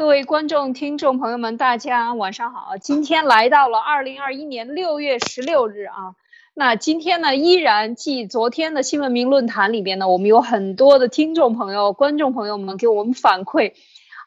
[0.00, 2.78] 各位观众、听众朋友们，大家晚上好！
[2.78, 6.16] 今天来到了二零二一年六月十六日啊。
[6.54, 13.74] 那今天呢，依然继昨天的新闻名论坛里边呢，我们有很多的听众朋友、观众朋友们给我们反馈，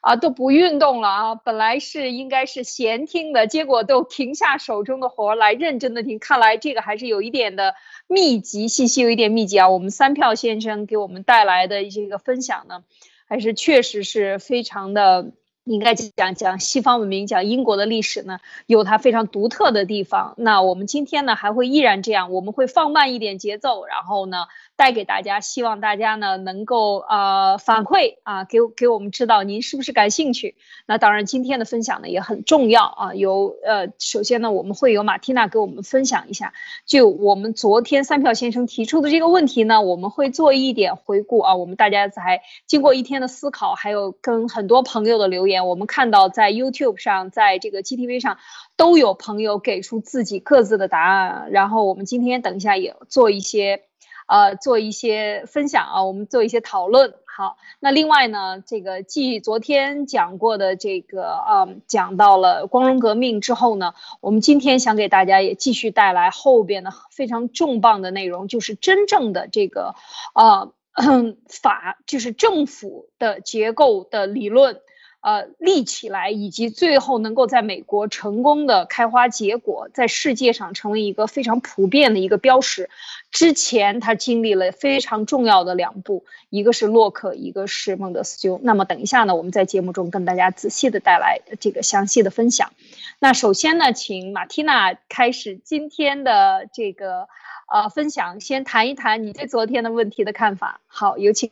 [0.00, 1.34] 啊，都不运动了啊。
[1.34, 6.20] 本来是应该是闲听的，结果都停下手中的活来认真的听。
[6.20, 7.74] 看来这个还是有一点的
[8.06, 9.68] 密集，信息有一点密集啊。
[9.68, 12.84] 我们三票先生给我们带来的这个分享呢，
[13.26, 15.32] 还是确实是非常的。
[15.64, 20.34] 应该讲讲西方文明，讲英国的历史呢，有它非常独特的地方。
[20.36, 24.46] 那我们今天呢，还会依然这样，我们会放慢一点节奏，然后呢。
[24.76, 30.56] 带给大家，希望大家呢能够呃反馈啊，给给我们知道您是不是感兴趣。
[30.86, 33.14] 那当然，今天的分享呢也很重要啊。
[33.14, 36.52] 有呃，首先呢，我们会有马蒂娜给我们分享一下，
[36.86, 41.54] 就我们昨天三票先生提出的这个问题呢，我们会做一点回顾啊。
[41.54, 48.38] 我们大家在经过一天的思考，还有跟很多朋友的留言，我们看到在 YouTube 上，在这个 GTV 上
[48.76, 51.48] 都有朋友给出自己各自的答案。
[51.52, 53.82] 然后我们今天等一下也做一些。
[54.26, 57.14] 呃，做一些分享啊，我们做一些讨论。
[57.24, 69.94] 好，那另外呢，这个继昨天讲过的这个，呃，讲到了光荣革命之后呢，我们今天想给大家也继续带来后边的非常重磅的内容，就是真正的这个，
[70.34, 70.72] 呃，
[71.48, 74.80] 法，就是政府的结构的理论。
[75.24, 82.90] 呃，立起来，以及最后能够在美国成功的开花结果，在世界上成为一个非常普遍的一个标识。
[83.30, 88.60] 之前他经历了非常重要的两步，一个是洛克，一个是孟德斯鸠。
[88.62, 92.74] 那么等一下呢，我们在节目中跟大家仔细的带来这个详细的分享。
[93.18, 97.28] 那首先呢，请马蒂娜开始今天的这个
[97.72, 100.82] 呃分享，先谈一谈你对昨天的问题的看法。
[100.86, 101.50] 好，有请。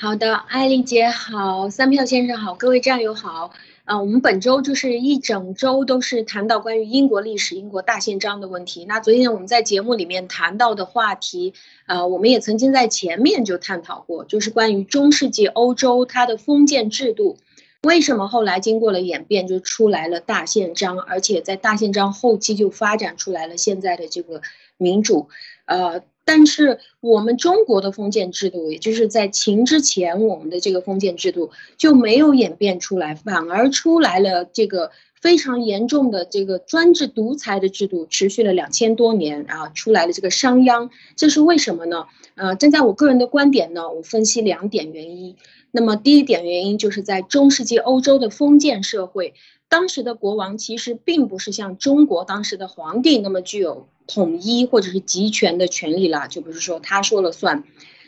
[0.00, 3.50] 好的，艾丽姐好，三票先生好，各位战友好。
[3.82, 8.84] 啊，我们本周就是一整周都是谈到关于英国历史、英国大宪章的问题。
[8.84, 11.52] 那昨天我们在节目里面谈到的话题，
[11.86, 17.36] 啊，我们也曾经在前面就探讨过，就是关于中世纪欧洲它的封建制度，
[17.82, 24.42] 为什么后来经过了演变就出来了大宪章，而且在大宪章后期就发展出来了现在的这个
[24.76, 25.28] 民主，
[25.64, 26.02] 呃。
[26.28, 34.90] 但是我们中国的封建制度，也就是在秦之前，我们的这个封建制度就没有演变出来，反而出来了这个
[35.22, 42.04] 非常严重的这个专制独裁的制度，持续了两千多年啊，出来了这个商鞅，这是为什么呢？
[42.34, 45.34] 呃，站在我个人的观点呢，我分析两点原因。
[45.70, 49.32] 那么第一点原因就是在中世纪欧洲的封建社会。
[49.70, 57.62] 当时的国王其实并不是像中国当时的皇帝那么具有统一或者是集权的权利了，就不是说他说了算。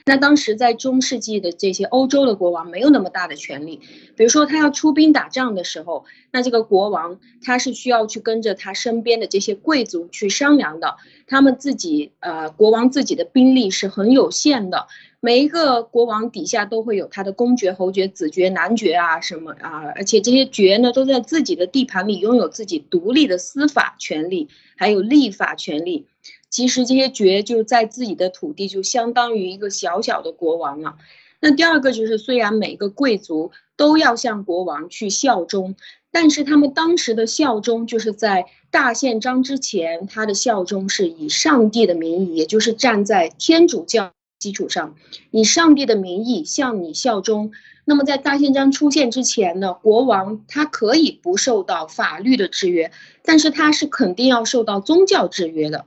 [0.06, 3.80] 那当时在中世纪的这些欧洲的国王没有那么大的权利，
[4.16, 10.96] 比如说他要出兵打仗的时候，那这个国王他是需要去跟着他身边的这些贵族去商量的，
[11.26, 14.88] 他们自己呃国王自己的兵力是很有限的。
[15.22, 26.06] 每一个国王底下都会有他的公爵、侯爵、子爵、男爵啊，什么啊，而且这些爵呢都在自己的地盘里拥有自己独立的司法权利，还有立法权利。
[26.48, 30.96] 其实这些爵就在自己的土地就相当于一个小小的国王了。
[31.38, 35.76] 那第二个就是，虽然每个贵族都要向国王去效忠，
[36.10, 44.12] 但是他们当时的效忠就是在大宪章之前，他的效忠是以上帝的名义，也就是站在天主教。
[44.40, 44.96] 基础上，
[45.30, 47.52] 以上帝的名义向你效忠。
[47.84, 52.90] 那么，在大宪章出现之前呢，国王他可以不受到法律的制约，
[53.22, 55.84] 但是他是肯定要受到宗教制约的。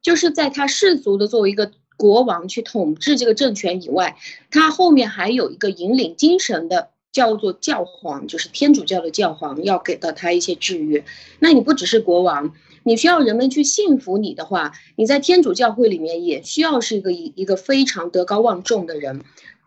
[0.00, 4.16] 就是在他世俗的作为一个国王去统治这个政权以外，
[4.52, 11.04] 他后面还有一个引领精神的，叫做教皇，就是天主教的教皇，要给到他一些制约。
[11.40, 12.54] 那你不只是国王。
[12.86, 19.24] 你需要人们去信服你的话，你在天主教会里面也需要是一个一一个非常德高望重的人，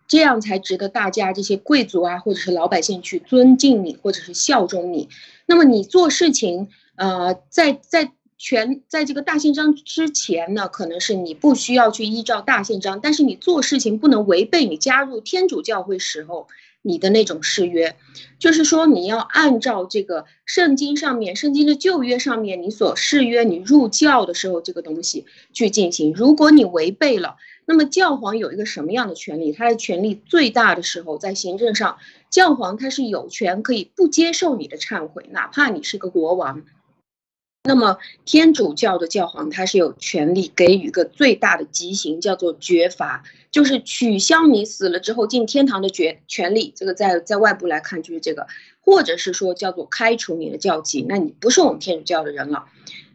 [0.08, 5.10] 这样才值得大家这些贵族啊或者是老百姓去尊敬你或者是效忠你。
[5.46, 16.48] 那么你做事情，呃，在在全在这个大宪章之前呢，可能是你不需要去依照大宪章，但是你做事情不能违背你加入天主教会时候。
[16.82, 17.96] 你的那种誓约，
[18.40, 26.14] 就是说你要按照这个圣经上面、圣经的旧约上面你所誓约，你入教的时候这个东西去进行。
[26.14, 27.36] 如果你违背了，
[27.66, 29.52] 那么教皇有一个什么样的权利？
[29.52, 31.98] 他的权力最大的时候，在行政上，
[32.30, 36.64] 教皇他是有权可以不接受你的忏悔，哪怕你是个国王。
[37.70, 46.74] 那么天主教的教皇他是有权利给予一个最大的极刑，叫做绝罚，就是取消你死了之后进天堂的权权利。
[46.76, 48.48] 这个在在外部来看就是这个，
[48.82, 52.66] 或者是说叫做开除你的教籍，那你不是我们天主教的人了。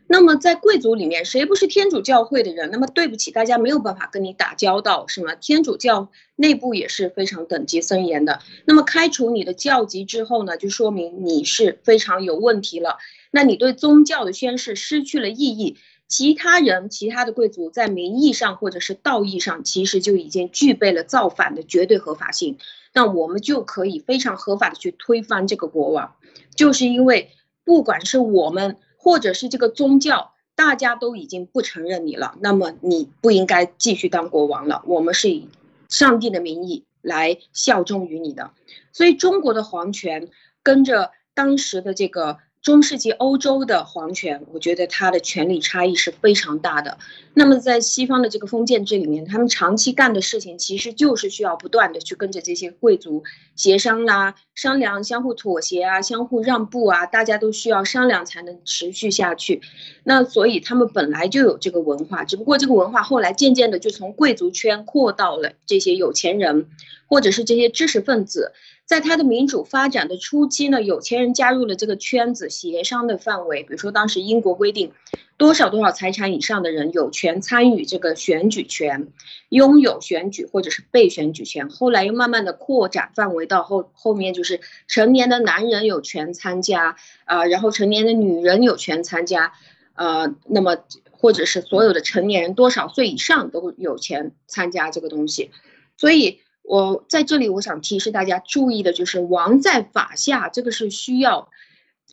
[0.06, 2.70] 那么在贵族里面，谁不是天主教会的人？
[2.70, 5.34] 那么对不起，大家没有办法跟你打交道，是吗？
[5.34, 8.38] 天主教内部也是非常等级森严的。
[8.66, 12.98] 那么开除你的教籍之后呢，就说明你是非常有问题了。
[13.34, 15.76] 那你对宗教的宣誓失去了意义。
[16.06, 22.58] 其他人、其他的贵族在名义上或者是道义上，其实就已经具备了造反的绝对合法性。
[22.92, 26.14] 那我们就可以非常合法的去推翻这个国王，
[26.54, 27.30] 就是因为
[27.64, 28.76] 不管是我们。
[28.96, 34.82] 或者是这个宗教，大家都已经不承认你了，那么你不应该继续当国王了。
[34.86, 35.50] 我们是以
[35.90, 38.52] 上帝的名义来效忠于你的，
[38.92, 40.30] 所以中国的皇权
[40.62, 42.38] 跟着当时的这个。
[42.64, 46.96] 中世纪欧洲的皇权，我觉得它的权力差异是非常大的。
[47.34, 53.22] 那么在西方的这个封建制里面，他们长期干的事情其实就是需要不断的去跟着这些贵族
[53.54, 59.60] 协商啦、商量、相互妥协啊、相互让步啊，大家都需要商量才能持续下去。
[60.02, 66.70] 那所以他们本来就有这个文化，只不过这个文化后来渐渐的就从贵族圈扩到了这些有钱人，
[67.08, 68.54] 或者是这些知识分子。
[68.86, 74.92] 在他的民主发展的初期呢，有钱人加入了这个圈子，协商的范围，比如说当时英国规定，
[75.38, 79.08] 多少多少财产以上的人有权参与这个选举权，
[79.48, 81.70] 拥有选举或者是被选举权。
[81.70, 89.54] 后来又慢慢的扩展范围到后后面就是成年的男人有权参加啊，然后成年的女人有权参加，
[89.94, 90.76] 呃，那么
[91.10, 95.50] 或者是所有的成年人多少岁以上都有权参加这个东西，
[95.96, 96.43] 所以。
[96.64, 101.50] 我在这里，我想提示大家注意的就是“王在法下”，这个是需要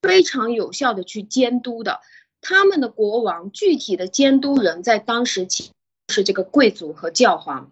[0.01, 2.01] 非常有效的去监督的。
[2.41, 5.71] 他们的国王具体的监督人在当时其
[6.09, 7.71] 是这个贵族和教皇。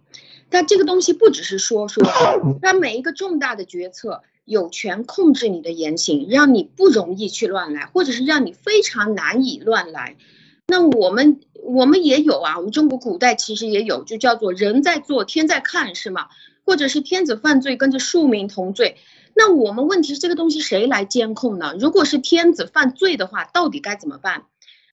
[0.49, 2.03] 但这个东西不只是说说，
[2.61, 10.15] 他每一个重大的决策有权控制你的言行，让你不容易去乱来，或者是让你非常难以乱来。
[10.65, 16.29] 那我们我们也有啊，我们中国古代其实也有，就叫做“人在做，天在看”，是吗？
[16.69, 18.97] 或者是天子犯罪跟着庶民同罪，
[19.33, 21.73] 那我们问题是这个东西谁来监控呢？
[21.79, 24.43] 如果是天子犯罪的话，到底该怎么办？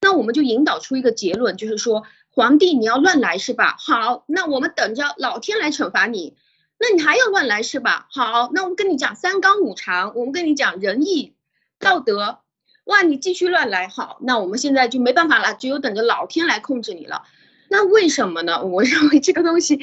[0.01, 3.77] 那我们就引导出一个结论，就是说皇帝你要乱来是吧？
[3.79, 6.39] 好，那我们等着老天来惩罚你。
[6.81, 8.07] 那你还要乱来是吧？
[8.11, 11.35] 好，那我们跟你讲三纲五常，我们跟你讲仁义
[11.79, 12.39] 道德。
[12.85, 17.25] 哇，你继续乱来，好，那我们现在就没办法了，只有等着老天来控制你了。
[17.69, 18.65] 那为什么呢？
[18.65, 19.79] 我认为这个东西。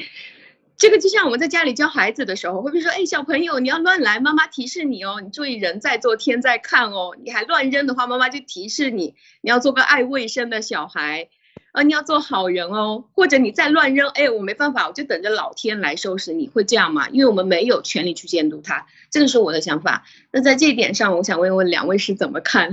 [0.76, 11.28] 这个就像我们在家里教孩子的时候，会不会说，哎，小朋友，你要乱来，妈妈提示你哦，你注意人在做天在看哦，你还乱扔的话，妈妈就提示你，你要做个爱卫生的小孩，
[11.72, 17.08] 啊，你要做好人哦， 或者你再乱扔，哎，我没办法，我就等着老天来收拾你，会这样吗？
[17.08, 20.04] 因为我们没有权利去监督他，这个是我的想法。
[20.32, 22.72] 那在这一点上，我想问问两位是怎么看？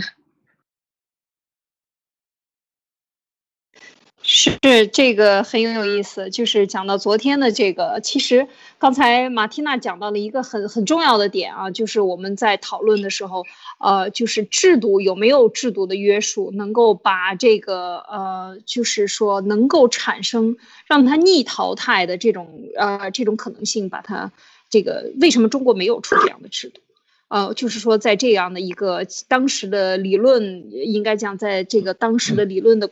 [4.41, 8.47] 是这个很有意思，就是讲到昨天的这个，其实
[8.79, 13.45] 刚才马蒂娜讲到了一个很很重要的点啊，就是我们在讨论的时候，
[13.79, 20.57] 呃，就是制度有没有制度的约束，能够把这个呃，就是说能够产生
[20.87, 24.31] 让它逆淘汰的这种呃这种可能性，把它
[24.71, 26.81] 这个为什么中国没有出这样的制度？
[27.27, 32.89] 呃，就是说在这样的一个当时的理论，应该讲在这个当时的理论的。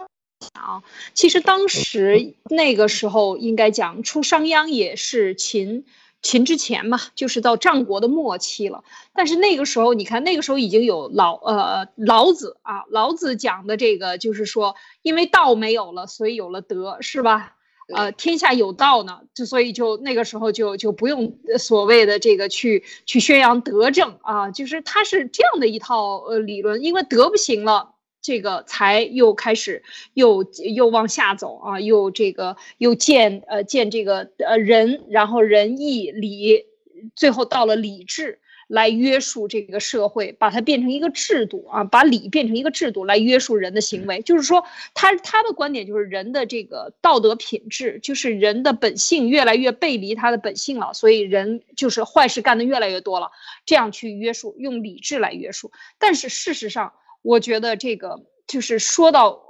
[0.53, 5.85] 啊，其实当时那个时候应该讲出商鞅也是秦
[6.21, 8.83] 秦之前嘛，就是到战国的末期了。
[9.13, 17.55] 但是那个时候，你看那个时候已经有老呃老子啊，老子讲的这个就是说，因为道没有了，所以有了德，是吧？
[17.93, 27.95] 呃，天下有道呢，就所以就那个时候就就不用所谓的这个去去宣扬德政啊，就是他是这样的一套呃理论，因为德不行了。
[28.21, 29.81] 这个才又开始
[30.13, 30.43] 又
[30.75, 36.65] 又往下走啊，又这个又建呃建这个呃仁，然后仁义礼，
[37.15, 44.21] 最后到了礼智来约束这个社会，把它变成一个制度啊，把礼变成一个制度来约束人的行为。
[44.21, 53.31] 就是说，他他的观点就是人的这个道德品质，就是人的本性越来越背离他的本性了，所以人就是坏事干的越来越多了，
[53.65, 55.71] 这样去约束，用理智来约束。
[55.97, 56.91] 但是事实上。
[57.21, 59.41] 我觉得这个就是说到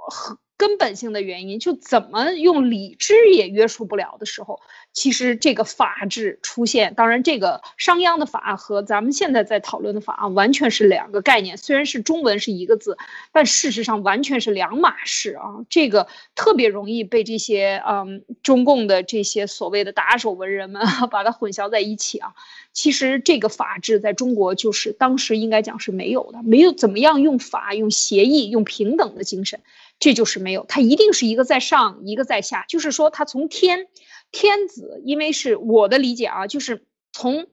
[0.56, 4.60] 根本性的原因，就怎么用理智也约束不了的时候，
[4.92, 6.94] 其实这个法治出现。
[6.94, 11.56] 当然，这个商鞅的法和咱们现在在讨论的法啊，完全是两个概念。
[11.56, 12.98] 虽然是中文是一个字，
[13.32, 15.64] 但事实上完全是两码事啊。
[15.68, 22.32] 这个特别容易被这些嗯中共的这些所谓的打手文人们 把它混淆在一起啊。
[22.72, 29.60] 其实这个法治在中国就是当时应该讲是没有的，没有怎么样用法、用协议、用平等的精神。
[29.98, 33.86] 这就是没有，它一定是一个在上，一个在下，就是说，它从天
[34.30, 37.48] 天子，因为是我的理解啊，就是从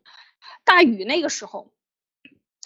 [0.63, 1.73] 大禹那个时候。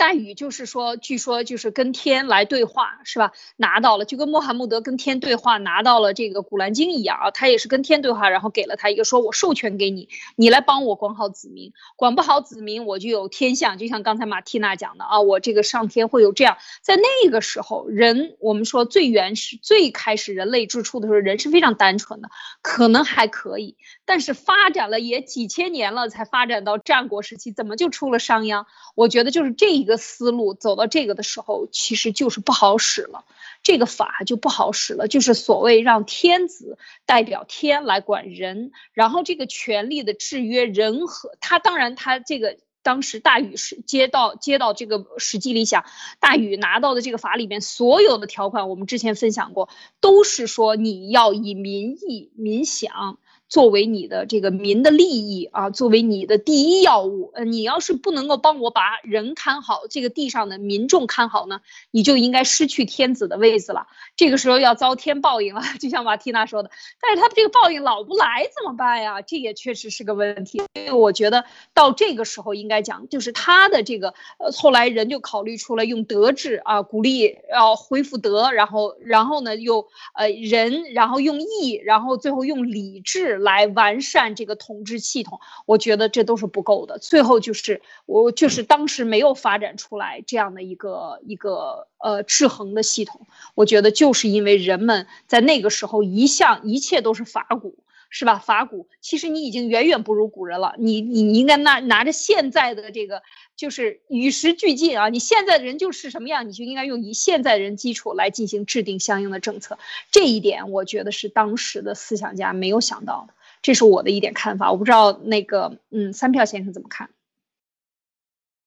[0.02, 3.34] 大禹就是说，据说就是跟天来对话，是吧？
[3.56, 7.30] 拿到了，就跟穆罕默德跟天对话，拿到了这个《古兰经》一样啊。
[7.30, 13.78] 他也是跟天对话，然后给了他一个，说我授权给你，你来帮我管好子民，管不好子民，我就有天象。
[13.78, 16.58] 就像刚才马蒂娜讲的啊，我这个上天会有这样。
[16.82, 22.30] 在那个时候，人我们说最原始、最开始人类之初的时候，人是非常单纯的，
[22.64, 23.78] 可能还可以。
[24.06, 28.66] 但是发展了也几千年了，才发展到战国时期，怎么就出了商鞅？
[28.96, 29.91] 我觉得就是这一个。
[29.92, 33.26] 的思路走到这个的时候，其实就是不好使了，
[33.62, 45.86] 这个法就不好使了，就是所谓让天子代表天来管人，然后这个权力的制约人和他，当然他这个当时大禹是接到接到这个史记里想，
[46.20, 49.70] 大禹拿到的这个法里面所有的条款，我们之前分享过，
[50.00, 53.20] 都是说你要以民意民想。
[53.52, 61.60] 作为你的这个民的利益啊，作为你的第一要务，呃，你要是不能够帮我把人看好，这个地上的民众看好呢，
[61.92, 63.88] 你就应该失去天子的位子了。
[64.16, 66.72] 这个时候要遭天报应了， 就像马蒂娜说的。
[67.02, 69.22] 但是他这个报应老不来怎么办呀？
[69.22, 70.60] 这也确实是个问题。
[70.60, 71.44] 所以我觉得
[71.74, 83.41] 到这个时候应该讲，就是他的这个，呃，后来人就考虑出来用德治啊，鼓励要恢复德，然后，然后呢又呃仁，然后用义，然后最后用礼智。
[83.42, 86.98] 来完善这个统治系统，我觉得这都是不够的。
[87.00, 97.76] 最后就是我就是当时没有发展出来这样的一个一个呃制衡的系统，我觉得就是因为人们在那个时候一向一切都是法古，
[98.12, 98.38] 是吧？
[98.38, 100.76] 法古其实你已经远远不如古人了。
[100.78, 103.24] 你你应该拿拿着现在的这个
[103.56, 105.10] 就是与时俱进啊！
[105.10, 109.80] 你现在的人就是什么样，你就应该用以现在人基础来进行制定相应的政策。
[110.12, 113.34] 这一点我觉得是当时的思想家没有想到的。
[113.62, 117.10] 这是我的一点看法，我不知道那个，嗯，三票先生怎么看？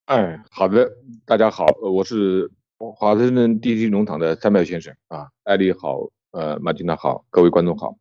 [0.07, 0.93] 哎，好的，
[1.27, 7.97] 大家好，我是华盛顿地区农场的三票先生啊，艾丽好，呃，马金娜好，各位观众好，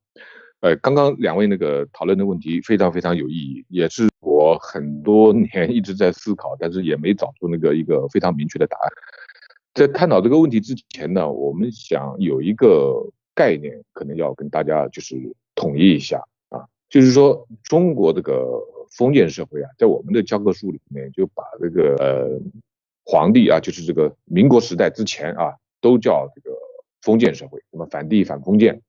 [0.63, 8.89] 呃，刚刚两位那个讨论的问题非常非常有意义，也是我很多年 一直在思考，但是也没找出那个一个非常明确的答案。
[9.73, 13.05] 在探讨这个问题之前呢，我们想有一个
[13.35, 16.63] 概念，可能要跟大家就是统一一下啊。
[16.89, 18.57] 就是说，中国这个
[18.95, 22.39] 封建社会啊，在我们的教科书里面就把这个呃
[23.03, 26.55] 皇帝啊，就是这个民国时代之前啊，都叫这个
[27.01, 28.81] 封建社会，什么反帝反封建。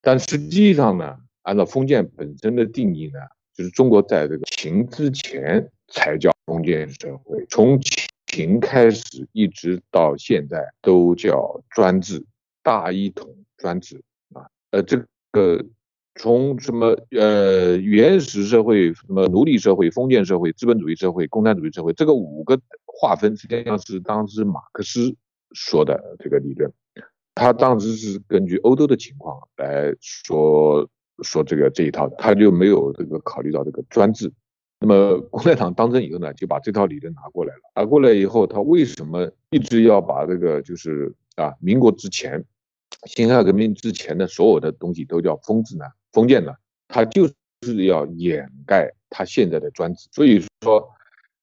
[0.00, 3.18] 但实际上呢，按照封建本身的定义呢，
[3.54, 7.80] 就是中国在这个秦之前才叫封建社会，从
[8.26, 12.24] 秦开始一直到现在都叫专制，
[12.62, 14.02] 大一统专制
[14.34, 14.46] 啊。
[14.70, 15.64] 呃，这个。
[16.20, 25.14] 从什么呃原始社会、什么奴隶社会、封建社会、资本主义社会、共产主义社会，这个五个划分实际上是当时马克思
[25.52, 26.72] 说的这个理论，
[27.38, 30.88] 他当时是根据欧洲的情况来说
[31.22, 34.32] 说这个这一套的，他就没有这个考虑到这个专制。
[34.80, 42.44] 那么共产党当政以后呢，就把这套理论拿过来了，拿过来以后，他为什么一直要把这个就是啊民国之前、
[43.04, 45.84] 辛亥革命之前的所有的东西都叫封制呢？
[46.12, 46.52] 封建呢，
[46.88, 47.28] 它就
[47.62, 50.88] 是要掩盖它现在的专制，所以说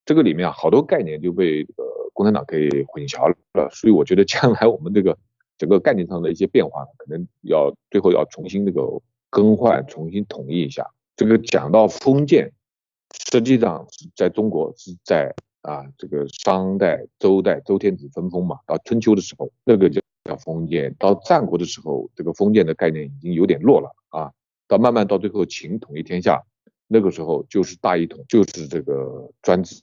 [0.05, 5.17] 这个里面好多概念就被呃共产党给混淆了，所以我觉得将来我们这个
[5.57, 8.81] 整个概念上的一些变化，可能要最后要重新这个
[9.29, 10.85] 更换，重新统一一下。
[11.15, 12.51] 这个讲到封建，
[13.31, 24.31] 实际上是在中国是在啊这个商代、周代，周天子分封嘛，到春秋的时候，那个叫叫封建，到战国的时候，这个封建的概念已经有点弱了啊。
[24.67, 26.43] 到慢慢到最后，秦统一天下，
[26.87, 29.81] 那个时候就是大一统，就是这个专制。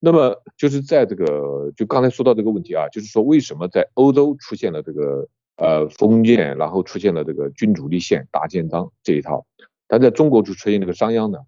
[0.00, 9.44] 那么就是在这个，就刚才说到这个问题啊，就是说为什么在欧洲出现了这个呃封建，然后出现了这个君主立宪、大宪章这一套，
[9.86, 11.38] 但在中国就出现这个商鞅呢？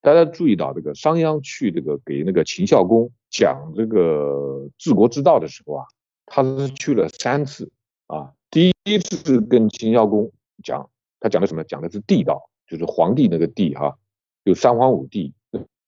[0.00, 5.84] 大家注意到这个商鞅去这个给那个秦孝公讲这个治国之道的时候啊，
[6.26, 7.70] 他是去了三次
[8.06, 8.32] 啊。
[8.50, 10.30] 第一一次跟秦孝公
[10.62, 11.64] 讲，他讲的什么？
[11.64, 13.98] 讲的是地道，就是皇帝那个地哈，
[14.44, 15.34] 就三皇五帝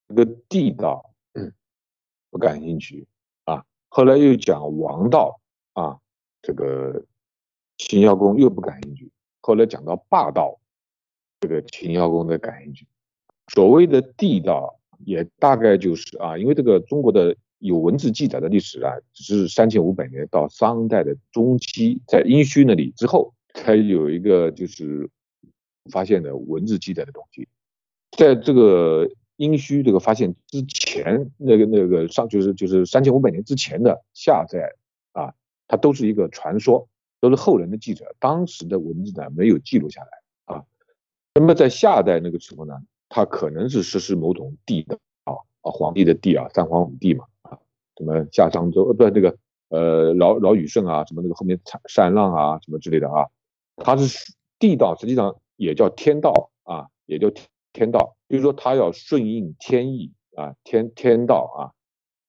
[0.09, 1.15] 那个地道，
[2.31, 3.07] 不感兴趣
[3.45, 3.65] 啊。
[3.89, 5.41] 后来又讲王道
[5.73, 5.99] 啊，
[6.43, 7.05] 这个
[7.77, 9.11] 秦孝公又不感兴趣。
[9.41, 10.59] 后来讲到霸道，
[11.41, 12.87] 这个秦孝公的感兴趣。
[13.53, 25.09] 所谓的地道，也大概就是啊，因为这个中国的有文字记载的历史啊，只是三千五百年到商代的中期，在殷墟那里之后，才有一个就是
[25.91, 27.49] 发现的文字记载的东西。
[28.11, 29.09] 在这个
[29.39, 34.75] 殷墟这个发现之前，那个那个上就是就是三千五百年之前的夏代
[35.13, 35.33] 啊，
[35.67, 36.87] 它都是一个传说。
[37.21, 40.65] 都是后人的记者，当时的文字呢没有记录下来啊。
[41.35, 47.59] 那么在夏代那个时候呢，他可能是实施某种地道啊，皇帝的地啊，三皇五帝嘛啊，
[47.97, 49.37] 什么夏商周呃不那个
[49.69, 53.27] 呃老老禹舜啊，什么那个后面禅禅让啊什么之类的啊，
[53.79, 57.29] 他是地道，实际上也叫天道啊，也叫
[57.73, 61.61] 天道，就是说他要顺应天意啊，天天道啊。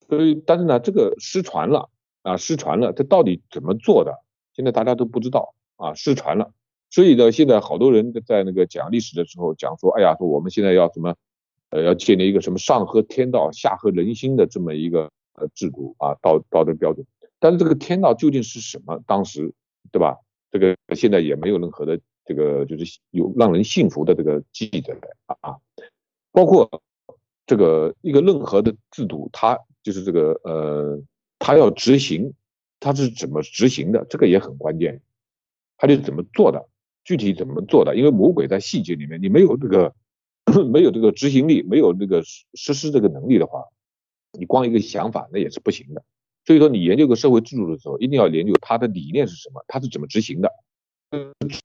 [0.08, 1.90] 所以但是呢，这个失传了
[2.24, 4.14] 啊，失传了，这到底怎么做的？
[4.54, 6.52] 现在大家都不知道啊，失传了，
[6.90, 11.16] 所以呢，现在好多人在那个讲历史的时候讲说，哎呀，说我们现在要什么，
[11.70, 17.06] 呃，要建立一个什么上合天道，下合人心的这么一个呃制度啊，道道德标准。
[17.40, 19.00] 但是这个天道究竟是什么？
[19.06, 19.54] 当时
[19.92, 20.18] 对吧？
[20.52, 25.29] 这个现在也没有任何的这个就是有让人信服的这个记载啊，
[26.32, 26.82] 包括
[27.46, 31.02] 这个一个任何的制度，它就是这个呃，
[31.38, 32.34] 它要执行。
[32.82, 34.06] 它是怎么执行的？
[34.10, 35.02] 这个也很关键，
[35.78, 36.66] 他是怎么做的？
[37.04, 37.94] 具体怎么做的？
[37.94, 39.94] 因为魔鬼在细节里面，你没有这个
[40.72, 43.66] 没有这个执行力，没有这个实施这个能力的话，
[44.32, 46.02] 你光一个想法那也是不行的。
[46.46, 50.50] 所以说，你研究个社会制度的时候，一定要研究它的理念是什么，它是怎么执行的，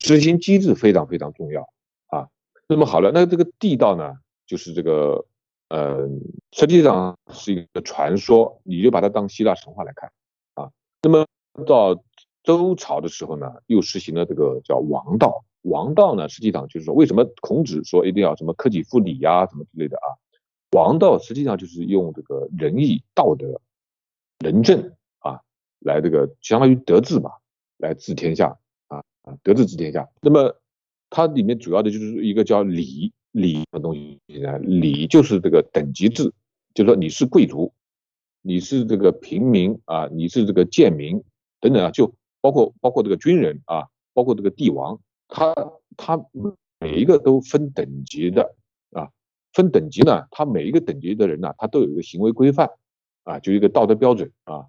[0.00, 1.62] 执行机制非常非常重要
[2.08, 2.26] 啊。
[2.66, 5.24] 那么好了，那这个地道呢，就是这个
[5.68, 6.08] 呃，
[6.52, 10.10] 实际上是一个传说，你就把它当希腊神话来看
[10.54, 10.70] 啊。
[11.02, 11.26] 那么
[11.66, 12.02] 到
[12.42, 15.44] 周朝的时候呢，又实行了这个叫王道。
[15.62, 20.06] 王道呢，实际上就是说，为什么孔子说一定要什么克己复礼呀，什么之类的啊？
[20.72, 23.60] 王道实际上就是用这个仁义道德、
[24.40, 25.40] 仁政啊，
[25.78, 27.38] 来这个相当于德治吧，
[27.78, 30.06] 来治天下啊啊，德治治天下。
[30.20, 30.54] 那么
[31.08, 36.32] 它里面主要的就是一个叫礼礼的东西呢，礼就是这个等级制，
[36.72, 37.72] 就是说你是贵族。
[38.46, 41.18] 你是这个平民啊，你是这个贱民
[41.60, 45.54] 等等啊，就包括包括这个军人啊，包括这个帝王，他
[45.96, 46.22] 他
[46.78, 48.54] 每一个都分等级的
[48.90, 49.08] 啊，
[49.54, 52.68] 分等级呢，他每一个等级的人呢，他都有一个行为规范
[53.22, 54.66] 啊，就一个道德标准啊。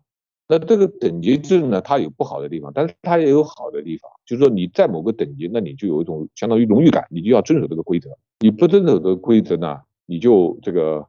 [0.48, 11.08] 那这个等级制呢，它有不好的地方，但是它也有好的地方，就是说你在某个等级，那你就有一种相当于荣誉感，你就要遵守这个规则，你不遵守这个规则呢，你就这个。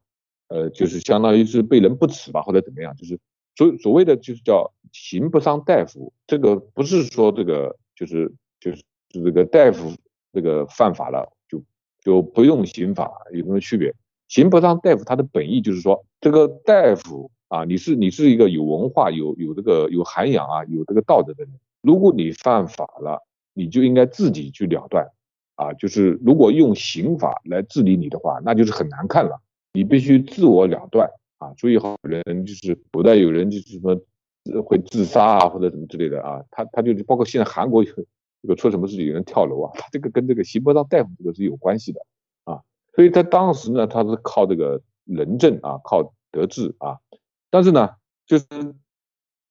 [0.49, 3.19] 呃，就是相当于是被人不齿吧，或者怎么样，就是
[3.57, 9.93] 所所谓的就是叫刑不伤大夫，这个不是说这个就是就是这个大夫
[10.33, 11.61] 这个犯法了就
[12.01, 13.93] 就不用刑法有什么区别？
[14.29, 23.23] 刑不伤大夫，它的本意就是说这个大夫啊，你是你是一个有文化有有这个有涵养啊有这个道德的人，如果你犯法了，
[23.55, 25.09] 你就应该自己去了断
[25.55, 29.41] 啊，就是如果用刑法来治理你的话，那就是很难看了。
[29.73, 31.53] 你必须自我了断啊！
[31.59, 33.95] 所以好人就是古代有人就是什么
[34.63, 37.93] 会自杀啊，或者什么之类的啊，他他就是包括现在韩国有
[38.41, 42.01] 这个出什么事情有人跳楼啊，他这个跟这个刑不上大夫这个是有关系的
[42.45, 42.63] 啊。
[42.95, 46.97] 所以他当时呢，他是靠这个仁政啊，靠德治啊，
[47.51, 47.91] 但是呢，
[48.27, 48.47] 就是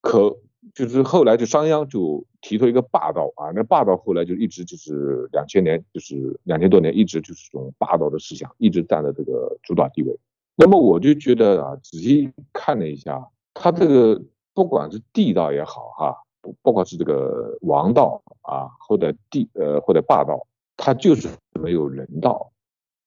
[0.01, 0.37] 可
[0.73, 10.17] 就是后来就商鞅就提出一个霸道啊，那霸道后来就一直就是两千年，就是两千多年一直就是这种霸道的思想，一直占了这个主导地位。
[10.55, 14.21] 那么我就觉得啊，仔细看了一下，他这个
[14.53, 21.27] 不管是地道也好哈，不不管是这个王道啊，或者地呃或者霸道，他就是
[21.59, 22.51] 没有人道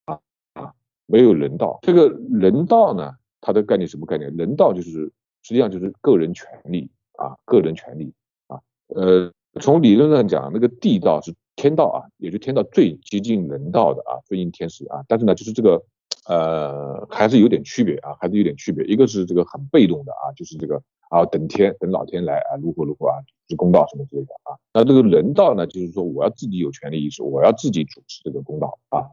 [0.05, 0.19] 啊
[0.53, 0.73] 啊，
[1.07, 1.79] 没有人道。
[1.81, 4.35] 这个人道呢，它的概念什么概念？
[4.37, 6.89] 人道就是实际上就是个人权利。
[7.19, 8.13] 啊，个人权利
[8.47, 8.61] 啊，
[8.95, 15.03] 呃，从理论上讲，那个地道是天道啊，也就天道最接近人道的啊，最近天使啊。
[15.05, 15.83] 但是呢，就是这个
[16.27, 18.85] 呃，还是有点区别啊，还是有点区别。
[18.85, 24.55] 一个是这个很被动的啊，就是这个啊，等天等老天来啊，如何如何啊，是公道什么之类的啊。
[24.73, 29.11] 那这个人道呢，就是说我要自己有权利意识，我要自己主持这个公道啊。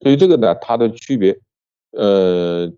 [0.00, 1.38] 所以这个呢，它的区别，
[1.92, 2.72] 呃。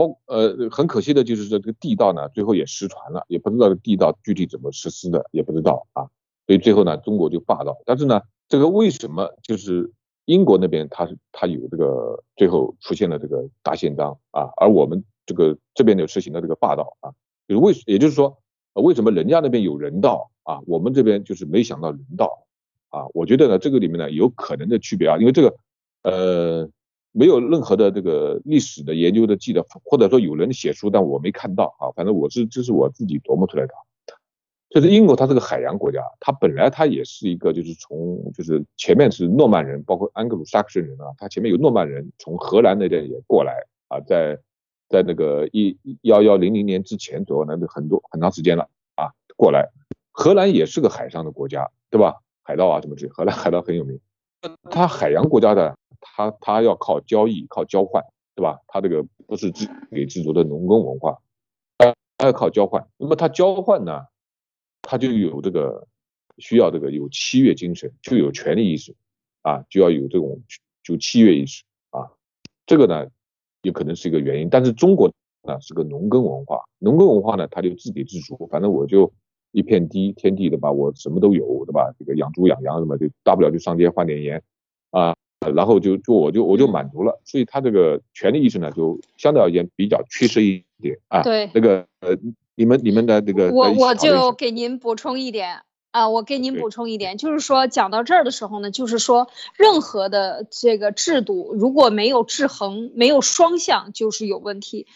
[0.00, 6.08] 包呃很可惜的就是这个地道呢，最后也失传了，也不知道地道具体怎么实施的，也不知道啊。
[6.46, 7.76] 所以最后呢，中国就霸道。
[7.84, 9.92] 但是呢，这个为什么就是
[10.24, 17.12] 英国那边他是他有这个最后出现了这个大宪章啊，而我们这个这边就实行了这个霸道啊，
[17.46, 18.38] 就是为也就是说，
[18.72, 22.46] 为什么人家那边有人道啊，我们这边就是没想到人道
[22.88, 23.04] 啊？
[23.12, 25.54] 我觉得呢，这个里面呢有可能的区别啊，因为这个
[26.02, 26.70] 呃。
[27.12, 31.90] 没有任何的这个历史的研究的记载，或者说有人写书，但我没看到啊。
[31.94, 33.74] 反正我是这是我自己琢磨出来的。
[34.68, 44.38] 就是英国，它是个海洋国家，它本来它也是一个，就是从就是前面是诺曼人，包括安格鲁萨克逊人啊，它前面有诺曼人从荷兰那边也过来啊，在
[44.88, 49.68] 在那个一幺幺零零年之前左右呢，就很多很长时间了啊，过来。
[50.12, 52.20] 荷兰也是个海上的国家，对吧？
[52.42, 53.98] 海盗啊什么之类，荷兰海盗很有名。
[54.70, 55.76] 它海洋国家的。
[56.02, 58.02] 他他要靠交易，靠交换，
[58.34, 58.58] 对吧？
[58.66, 61.18] 他这个不是自给自足的农耕文化，
[61.76, 62.88] 他他要靠交换。
[62.96, 64.06] 那么他交换呢，
[64.80, 65.86] 他就有这个
[66.38, 68.96] 需要这个有契约精神，就有权利意识
[69.42, 70.40] 啊，就要有这种
[70.82, 72.08] 就契约意识啊。
[72.64, 73.06] 这个呢，
[73.60, 74.48] 也可能是一个原因。
[74.48, 79.12] 但是中国呢是个农耕文化，农耕文化呢，他就自给自足，反正我就
[79.52, 80.70] 一片地天地，的吧？
[80.70, 81.92] 我什么都有，对吧？
[81.98, 84.42] 这个养猪养羊什么，就大不了就上街换点盐
[84.90, 85.14] 啊。
[85.54, 91.22] 然后就就我就我就满足了，所以他这个权利意识呢，就相对而言比较缺失一点啊。
[91.22, 92.14] 对，那个呃，
[92.56, 95.62] 你们你们的这个，我我就给您补充一点。
[95.90, 104.86] 啊，我给您补充一点，就是说讲到这儿的时候呢，就是说任何的这个制度如果没有制衡，没有双向，就是有问题。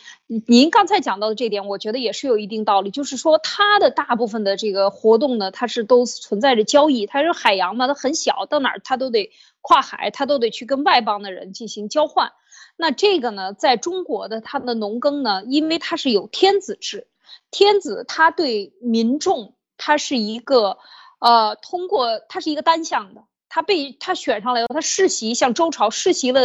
[0.47, 12.31] 您刚才讲到的这点，我觉得也是有一定道理，就是说它的大部分的这个活动呢，它是都存在着交易，它是海洋嘛，它很小，到哪儿它都得跨海，它都得去跟外邦的人进行交换。
[12.77, 17.09] 那这个呢，在中国的它的农耕呢，因为它是有天子制，
[17.51, 19.55] 天子他对民众。
[19.87, 20.79] 他是一个，
[21.19, 26.41] 呃，通过他是一个单向的，他被他选上来以后，他世袭，像周朝世袭了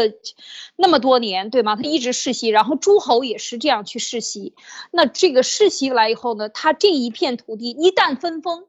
[0.76, 1.78] 那么多年，对吗？
[1.78, 4.56] 他一直世袭，然后诸侯也是这样去世袭。
[4.92, 8.66] 那这个世袭来以后呢，他这一片土地一旦分封，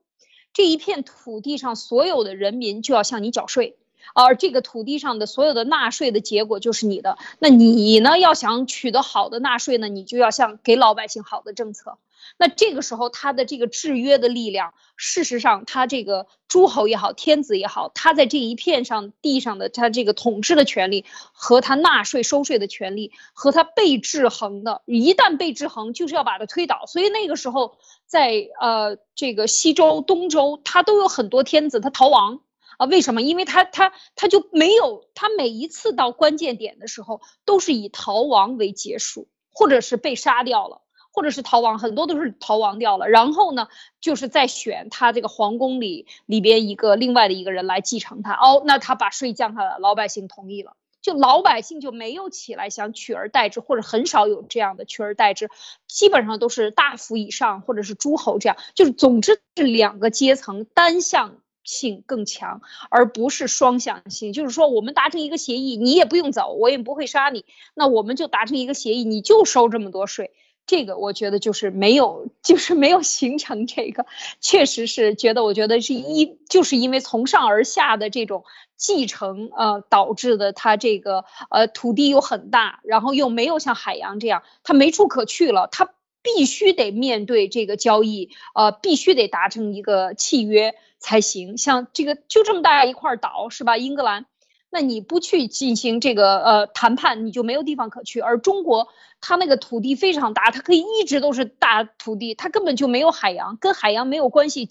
[0.52, 3.76] 这一片土地上所有的人民就要向你缴税，
[4.14, 7.18] 而这个土地上的所有的纳税的结果就是你的。
[7.40, 11.98] 那你呢，要想取得好的纳税呢，你就要向给老百姓好的政策。
[12.38, 26.86] 那这个时候，他的这个制约的力量，事实上，他这个诸侯也好，天子也好，他在这一片上地上的他这个统治的权利和他纳税收税的权利和他被制衡的，一旦被制衡，就是要把他推倒。
[26.86, 32.40] 所以那个时候，在呃这个西周、东周，他都有很多天子他逃亡
[32.78, 32.86] 啊？
[32.86, 33.22] 为什么？
[33.22, 40.82] 因为他他他就没有，他每一次到关键点的时候，都是以逃亡为结束，或者是被杀掉了。
[41.12, 43.08] 或者是逃亡，很多都是逃亡掉了。
[43.08, 43.68] 然后呢，
[44.00, 48.32] 就是在选他这个皇宫里里边一个另外的一个人来继承他。
[48.34, 55.50] 哦，那他把税降下来，老百姓同意了，就老百姓就没有起来想取而代之，或者很少有这样的取而代之，
[55.86, 58.56] 基本上都是大夫以上或者是诸侯这样。
[58.74, 64.32] 就是总之是两个阶层单向性更强，而不是双向性。
[64.32, 67.44] 就是说，我们达成一个协议，你也不用走，我也不会杀你，
[67.74, 70.32] 那我们就达成一个协议，你就收这么多税。
[70.70, 74.06] 这个我觉得就是没有，就是没有形成这个，
[74.40, 78.44] 确实是觉得，我觉得是一，就是因为从上而下的这种
[78.76, 85.90] 继承，呃，导致的它这个呃土地又很大，然后又没有像海洋这样，它没处可去了，它
[86.22, 91.58] 必须得面对这个交易，呃，必须得达成一个契约才行。
[91.58, 93.76] 像这个就这么大一块岛是吧？
[93.76, 94.26] 英格兰。
[94.70, 98.20] 那你不去进行这个呃谈判，你就没有地方可去。
[98.20, 98.88] 而中国
[99.20, 104.68] 它那个土地非常大，它可以一直都是大土地，它根本就没有海洋，跟海洋没有关系。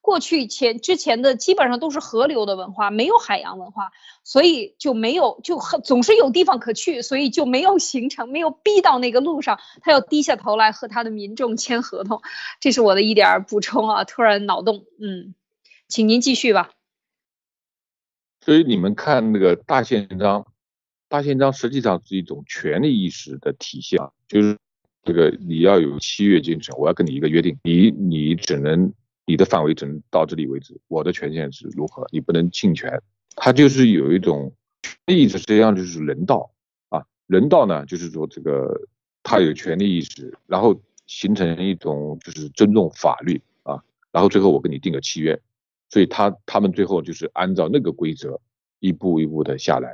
[0.00, 3.92] 过去前之前的基本上都是河流的文化，没有海洋文化，
[4.24, 12.20] 所以就没有就总是有地方可去，所以就没有形成，没有逼到那个路上，他要低下头来和他的民众签合同。
[12.58, 15.36] 这是我的一点补充啊，突然脑洞，嗯，
[15.86, 16.70] 请您继续吧。
[18.44, 20.44] 所以你们看那个大宪章，
[21.08, 24.58] 大宪章实际上是一种权利意识的体现，就是
[25.04, 28.92] 这个你要有契约精神，我要跟你一个约定，你你只能
[29.26, 33.00] 你的范围只能到这里为止，我的权限是如何，你不能侵权。
[33.36, 34.52] 它就是有一种
[35.06, 36.50] 意识，实际上就是人道
[36.88, 38.88] 啊，人道呢就是说这个
[39.22, 45.40] 他有权利意识，然后形成一种就是尊重法律啊，然后最后我跟你定个契约。
[45.92, 48.40] 所以他他们最后就是按照那个规则
[48.80, 49.90] 一步一步的下来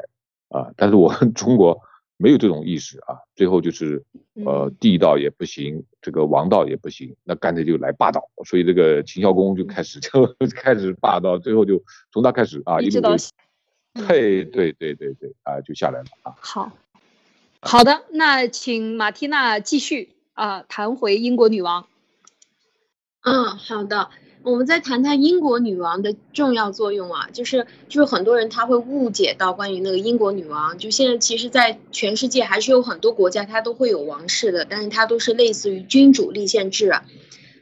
[0.48, 1.82] 啊，但是我们 中国
[2.16, 4.04] 没有这种意识啊，最后就是
[4.46, 11.82] 呃地道也不行，这个王道也不行，那干脆就来霸道，所以这个秦孝公就开始 就开始霸道，最后就
[12.12, 13.00] 从他开始啊一路
[14.06, 16.36] 对对对对对啊就下来了啊。
[16.38, 16.70] 好，
[17.60, 21.88] 好的，那请马蒂娜继续啊谈回英国女王。
[23.22, 24.10] 嗯，好的。
[24.44, 36.94] 我们再谈谈英国女王的重要作用啊，就是就是很多人他会误解到关于那个英国女王，就现在其实，在全世界还是有很多国家它都会有王室的，但是它都是类似于君主立宪制，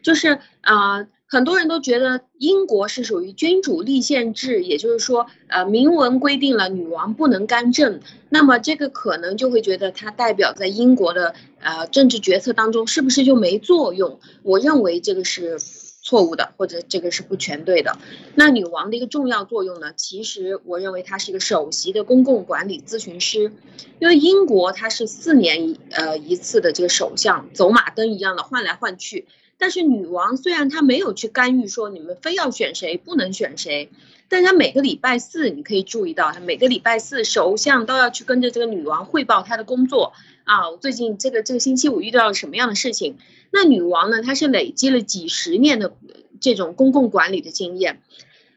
[0.02, 14.20] 就是啊，很多人都觉得英国是属于君主立宪制，也就是说，呃，明文规定了女王不能干政，那么这个可能就会觉得它代表在英国的呃政治决策当中是不是就没作用？
[14.42, 15.58] 我认为这个是。
[16.06, 17.98] 错误的，或者这个是不全对的。
[18.36, 19.92] 那女王的一个重要作用呢？
[19.96, 23.50] 其实我认为她是一个首席的公共管理咨询师，
[23.98, 29.26] 因为英国它是四年一呃一次的这个首相，走马灯一样的换来换去。
[29.58, 33.90] 但是女王虽然她没有去干预说你们非要选谁不能选谁，
[34.28, 40.12] 但她每个礼拜四你可以注意到，她每个礼拜四首相都要去跟着这个女王汇报她的工作
[40.44, 40.70] 啊。
[40.80, 43.18] 最近这个这个星期我遇到了什么样的事情？
[43.50, 44.22] 那女王呢？
[44.22, 45.96] 她是累积了几十年的
[46.40, 48.02] 这种公共管理的经验，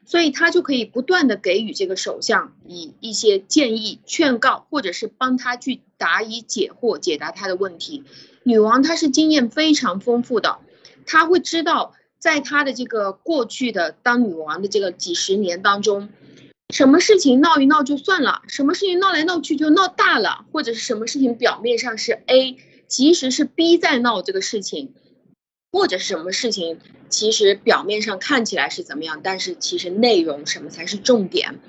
[0.04, 8.04] 所以她就可以不断的给予这个首相以一些建议、劝告，或者是帮他去答疑解惑、解答他的问题。
[8.42, 10.58] 女王她是经验非常丰富的，
[11.06, 16.08] 她会知道在她的这个过去的当女王的这个几十年当中，
[16.74, 22.56] 什么事情闹一闹就算了，什么事情闹来闹去就闹大了，或者是什么事情表面上是 A。
[22.90, 24.92] 其实是逼在闹这个事情，
[25.72, 31.60] 或者是什么事情，其实表面上看起来是怎么样，但是其实内容什么才是重点。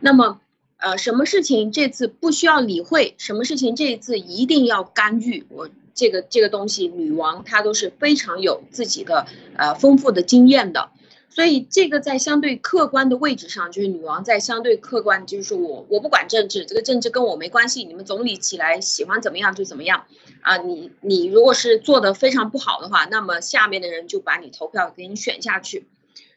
[0.00, 0.40] 那么，
[0.76, 5.44] 呃，什么事情这次不需要理会，什么事情这一次一定要干预？
[5.48, 10.90] 我这个这个东西，女王她都是非常有自己的呃丰富的经验的。
[11.30, 20.04] 所以这个在相对客观的位置上，就是女王在相对客观，就是我我不管政治，这个政治跟我没关系，你们总理起来喜欢怎么样就怎么样
[20.40, 20.56] 啊。
[20.56, 25.86] 你你如果是做的非常不好的话，那么下面的人就把你投票给你选下去。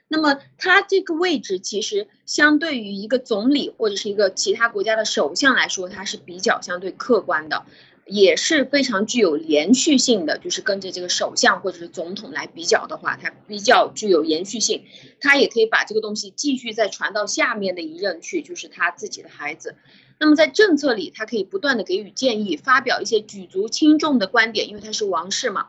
[0.08, 7.64] 那么他这个位置其实相对于一个总理或者是一个其他国家的首相来说，它是比较相对客观的。
[8.12, 14.84] 也是非常具有连续性的，就是跟着这个首相或者是总统来比较的话，它比较具有延续性。
[15.22, 19.76] 他也可以把这个东西继续再传到下面的一任去，就是他自己的孩子。
[20.20, 25.68] 那么在政策里，他可以不断的给予建议，发表一些举足轻重的观点，因为他是王室嘛。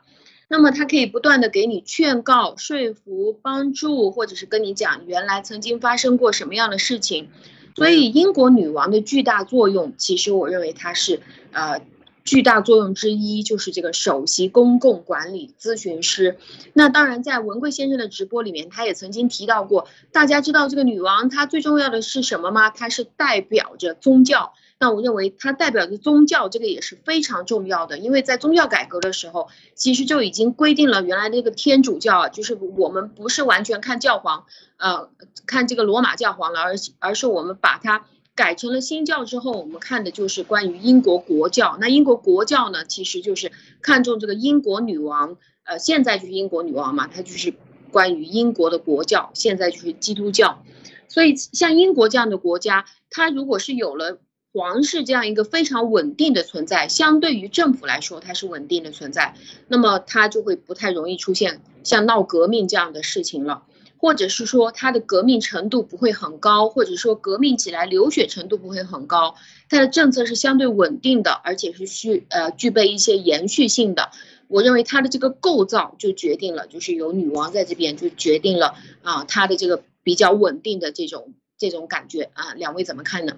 [0.49, 7.29] 那么他可以不断的给你劝告、说服、帮助，或者是跟你讲原来曾经发生过什么样的事情。
[7.77, 11.21] 所以英国女王的巨大作用，其实我认为她是
[11.53, 11.81] 呃。
[12.25, 16.39] 巨大作用之一就是这个首席公共管理咨询师。
[16.73, 19.89] 那当然，在文贵先生的直播里面，他也曾经提到过。
[20.13, 22.71] 大家知道这个女王她最重要的是什么吗？
[22.71, 24.53] 她是代表着宗教。
[24.79, 27.99] 那我认为她代表着宗教，这个也是非常重要的。
[27.99, 34.45] 因为在宗教改革的时候，其实就已经规定了原来那个天主教，就是我们不是完全看教皇，
[34.77, 35.09] 呃，
[35.47, 38.07] 看这个罗马教皇了，而而是我们把它。
[38.35, 41.77] 改成了新教之后，我们看的就是关于英国国教。
[41.81, 47.55] 那英国国教呢，其实就是看重这个英国女王，呃，现在就是英国女王嘛，它就是
[47.91, 50.63] 关于英国的国教，现在就是基督教。
[51.09, 54.19] 所以像英国这样的国家，它如果是有了
[54.55, 59.35] 皇室这样一个非常稳定的存在，相对于政府来说，它是稳定的存在，
[59.69, 63.65] 那么它就会不太容易出现像闹革命这样的事情了。
[64.03, 69.37] 或者是说它的革命程度不会很高，或者说革命起来流血程度不会很高，
[69.69, 74.11] 它的政策是相对稳定的，而且是需呃具备一些延续性的。
[74.49, 83.37] 我认为它的这个构造就决定了，就是有女王在这边就决定了啊，它的这个比较稳定的这种这种感觉啊，两位怎么看呢？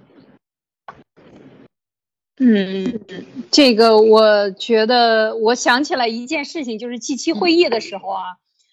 [2.37, 3.01] 嗯，
[3.51, 8.23] 这个我觉得我想起来一件事情，就是 G 七会议的时候啊。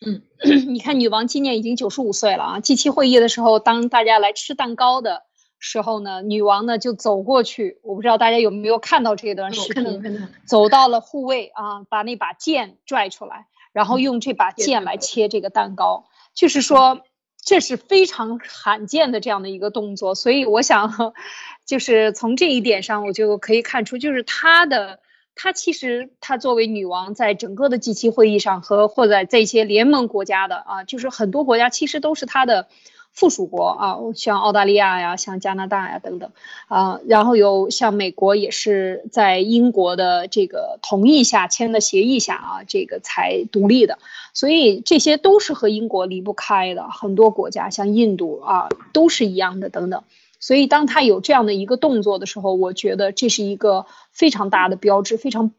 [0.68, 2.60] 你看女王今年已经九十五岁了啊。
[2.60, 5.22] G 七会议的时候，当大家来吃蛋糕的
[5.58, 17.02] 时候呢，女王呢就走过去，我不知道大家有没有看到这段视频，走到了护卫啊，把那把剑拽出来，然后用这把剑来切这个蛋糕，就是说
[17.44, 20.14] 这是非常罕见的这样的一个动作。
[20.14, 21.14] 所以我想，
[21.64, 24.98] 就是从这一点上，我就可以看出，就是她的。
[25.34, 32.68] 她其实，她作为女王，在整个的 G7 会议上和或者这些联盟国家的啊，就是很多国家其实都是她的
[33.12, 36.30] 附属国啊，像澳大利亚呀，像加拿大呀等等
[36.68, 43.98] 啊，然后有像美国也是在英国的这个同意下签的协议下啊，这个才独立的，
[44.32, 46.88] 所以这些都是和英国离不开的。
[46.88, 50.04] 很多国家像印度啊，都是一样的等等。
[50.42, 55.52] 所以当他有这样的一个动作的时候，我觉得这是一个非常大的标志，非常。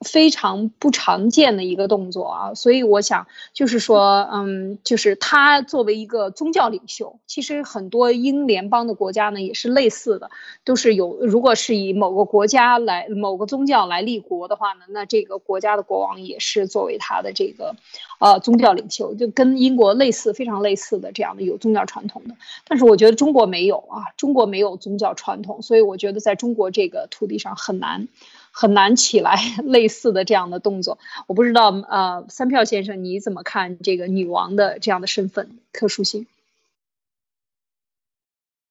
[0.00, 10.30] 非常不常见的一个动作啊，所以我想就是说，嗯，就是他作为一个宗教领袖，其实很多英联邦的国家呢也是类似的，
[10.64, 17.74] 都是有，如果是以某个国家来某个宗教来立国的话呢，那这个国家的国王也是作为他的这个，
[18.20, 22.36] 呃，宗教领袖，就跟英国类似，非常类似的这样的有宗教传统的。
[22.66, 28.08] 但是我觉得中国没有啊，中国没有宗教传统，所以我觉得在中国这个土地上很难。
[28.52, 36.26] 很难起来 类似的这样的动作，我不知道呃，三票先生你怎么看这个女王的这样的身份特殊性？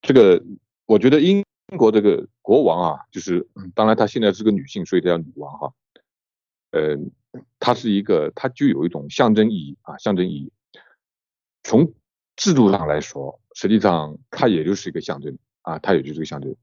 [0.02, 0.44] 这个
[0.86, 1.44] 我觉得英
[1.78, 5.74] 国这个国王啊，就是当然她现在是个女性，所以她叫女王哈。
[6.72, 6.98] 呃，
[7.60, 10.52] 她是一个，她就有一种象征意义啊，象征意义。
[11.63, 11.94] 从
[12.36, 16.56] 制度上来说，实际上它也就是一个象征啊，它也就是个象征。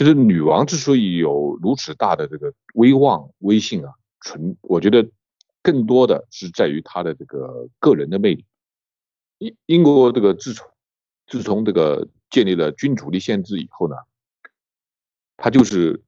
[0.00, 5.06] 就是女王之所以有如此大的这个威望威信啊，纯我觉得
[5.60, 8.46] 更多的是在于她的这个个人的魅力。
[9.36, 10.66] 英英国这个自从
[11.26, 13.96] 自从这个建立了君主立宪制以后呢，
[15.36, 16.02] 他就是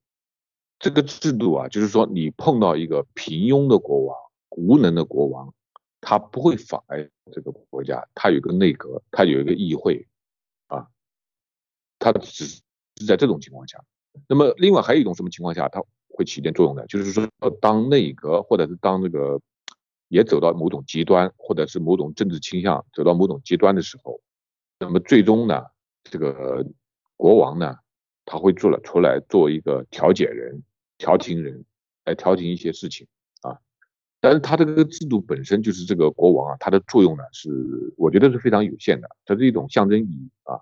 [0.78, 4.16] 这个制度啊，就是说你碰到一个平庸的国王、
[4.57, 5.52] 无能的国王，
[6.00, 10.09] 他不会妨碍这个国家，他有一个内阁，他有一个议会
[10.68, 10.88] 啊，
[11.98, 12.62] 他只。
[12.96, 13.78] 是在这种情况下，
[14.28, 16.87] 那么另外还有一种什么情况下它会起一点作用呢？
[16.87, 17.26] 就是说，
[17.61, 19.40] 当内阁或者是当这个
[20.09, 24.20] 也走到某种极端，或者是某种政治倾向走到某种极端的时候，
[24.78, 25.62] 那么最终呢，
[26.05, 26.66] 这个
[27.16, 27.76] 国王呢，
[28.26, 30.62] 他会做了出来做一个调解人、
[30.98, 31.64] 调停人，
[32.05, 33.07] 来调停一些事情
[33.40, 33.57] 啊。
[34.20, 40.61] 但是他这个制度本身就是这个国王啊，他的作用呢是我觉得是非常有限的，它是一种象征意义啊。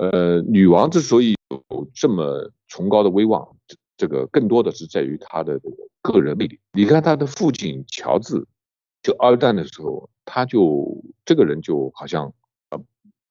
[0.00, 6.58] 呃，女王之所以有这么崇高的威望，这这个更多的是在于她的这个个人魅力。
[6.72, 8.46] 你看她的父亲乔治，
[9.02, 12.32] 就二战的时候，他就这个人就好像，
[12.70, 12.82] 呃，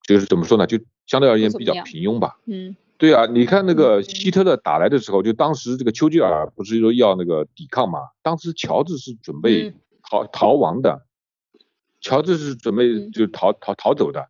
[0.04, 0.78] 就是怎么说呢，就
[1.08, 2.38] 相对而言比较平庸吧。
[2.46, 8.00] 嗯，对啊，你看那个希特勒打来的时候，就当时这个丘吉尔不是说要那个抵抗嘛？
[8.22, 11.02] 当时乔治是准备逃逃亡的，
[12.00, 14.30] 乔治是准备就逃逃逃走的。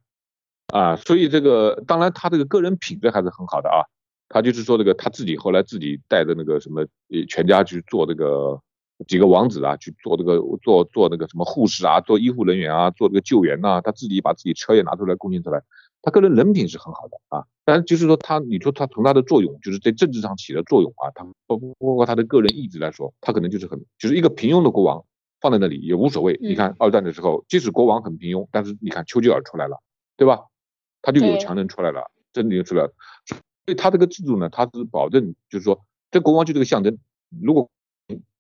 [0.70, 3.82] 啊，所以这个当然他这个个人品质还是很好的啊，
[4.30, 8.60] 他就是说这个他自己后来自己带着那个什么呃全家去做这个
[9.08, 15.62] 几个王子啊去做这个做做那个什么护士啊，做医护人员啊，做这个救援呐，他自己把自己车也拿出来贡献出来，
[16.02, 25.04] 他个人人品是很好的啊，但是就是说他你说他从他的作用就是在政治上起的作用啊，他包包括他的个人意志来说，他可能就是很就是一个平庸的国王
[25.42, 29.82] 放在那里也无所谓，你看二战的时候即使国王很平庸，但是你看丘吉尔出来了，
[30.18, 30.42] 对吧？
[31.02, 32.94] 他就有强人出来了，真的就出来了。
[33.26, 36.98] 所以他这个制度呢，他是保证，就是说，这国王就这个象征。
[37.42, 37.70] 如果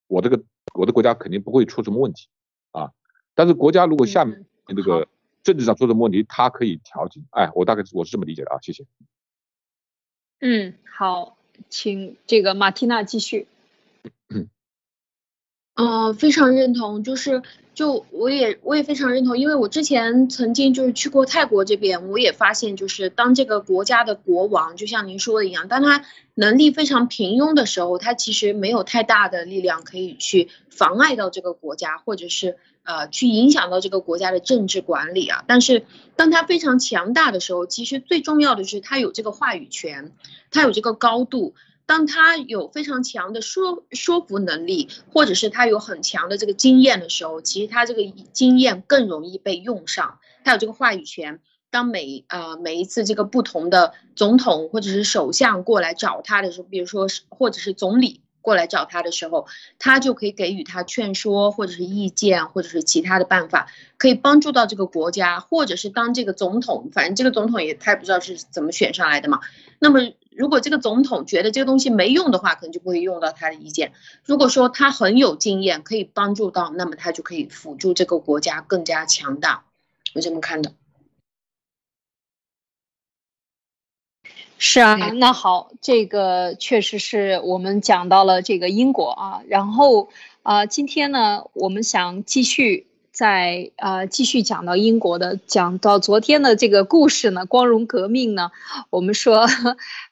[0.07, 0.43] 我这个
[0.73, 2.27] 我的国家肯定不会出什么问题
[2.71, 2.91] 啊。
[3.35, 5.07] 但是国家如果下面这个
[5.43, 7.25] 政治上出什么问题，他可以调停。
[7.31, 8.85] 哎，我大概我是这么理解的啊，谢谢。
[10.41, 11.37] 嗯，好，
[11.69, 13.47] 请这个马蒂娜继续。
[15.79, 17.41] 嗯，非常认同，就是。
[17.75, 35.45] 就我也我也非常认同，因为我之前曾经就是去过泰国这边，我也发现就是当这个国家的国王，就像您说的一样，当他能力非常平庸的时候，他其实没有太大的力量可以去妨碍到这个国家，或者是呃去影响到这个国家的政治管理啊。
[35.47, 35.85] 但是
[36.17, 40.11] 当他非常强大的时候，其实最重要的是他有这个话语权，
[40.51, 41.53] 他有这个高度。
[41.89, 50.19] 当他有非常强的说说服能力，或者是他有很强的这个经验的时候，其实他这个经验更容易被用上。
[50.43, 51.39] 他有这个话语权。
[51.71, 59.47] 当每呃每一次这个不同的总统或者是首相过来找他的时候，比如说或者是总理过来找他的时候，
[59.79, 69.39] 他就可以给予他劝说或者是意见或者是其他的办法，可以帮助到这个国家，或者是当这个总统，反正这个总统也他也不知道是怎么选上来的嘛。
[69.79, 70.11] 那么。
[70.39, 73.91] 如果这个总统觉得这个东西没用的话，可能就不会用到他的意见。
[74.23, 79.65] 如果说他很有经验，可以帮助到，那么他就可以辅助这个国家更加强大。
[80.15, 80.71] 我这么看的。
[84.57, 90.07] 是啊，那好，这个确实是我们讲到了这个英国啊，然后
[90.43, 92.85] 啊，今天呢，我们想继续。
[93.11, 98.51] 在呃继续讲到英国的，讲到昨天的这个故事呢，光荣革命呢，
[98.91, 99.45] 我们说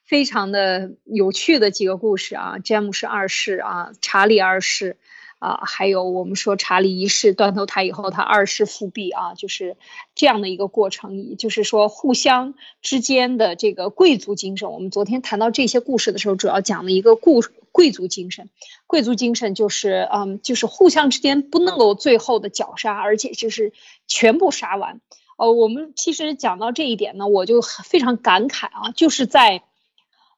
[0.08, 4.98] 非常的有趣的几个故事啊，詹姆士二世啊，查理二世。
[5.40, 9.78] 啊，还有我们说查理一世断头台以后，他二世复辟啊，就是
[10.16, 11.38] 这样的一个过程。
[11.38, 14.72] 就是说，互相之间的这个贵族精神。
[14.72, 18.50] 我们昨天谈到这些故事的时候，主要讲了一个故贵族精神。
[18.88, 23.74] 贵族精神就是，嗯，就是互相之间不能够最后的绞杀，而且就是
[24.08, 25.02] 全部杀完。
[25.38, 29.62] 呃，我们其实讲到这一点呢，我就非常感慨啊，就是在。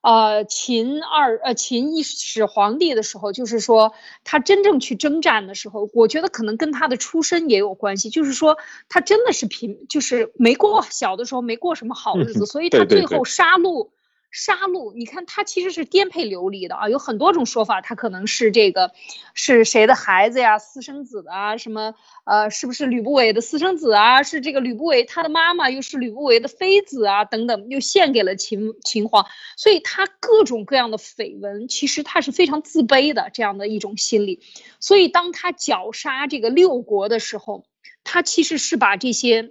[0.01, 3.93] 呃，秦二呃秦一始皇帝的时候，就是说
[4.23, 8.09] 他真正去征战的时候，我觉得可能跟他的出身也有关系。
[8.09, 13.89] 就是说他真的是贫，就是没过小的时候没过什么好日子，所以他最后杀戮。
[14.31, 18.91] 杀戮，你看他其实是颠沛流离的啊，有很多种说法，他可能是这个
[19.33, 24.21] 是谁的孩子呀，私生子啊，什么呃，是不是吕不韦的私生子啊？
[24.21, 29.25] 是这个吕不韦他的妈妈又是吕不韦的妃子啊，等等，又献给了秦秦皇，
[29.57, 34.41] 所以他各种各样的绯闻，其实他是非常自卑的这样的一种心理，
[34.79, 37.65] 所以当他绞杀这个六国的时候，
[38.03, 39.49] 他其实是把这些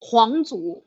[0.00, 0.84] 皇族。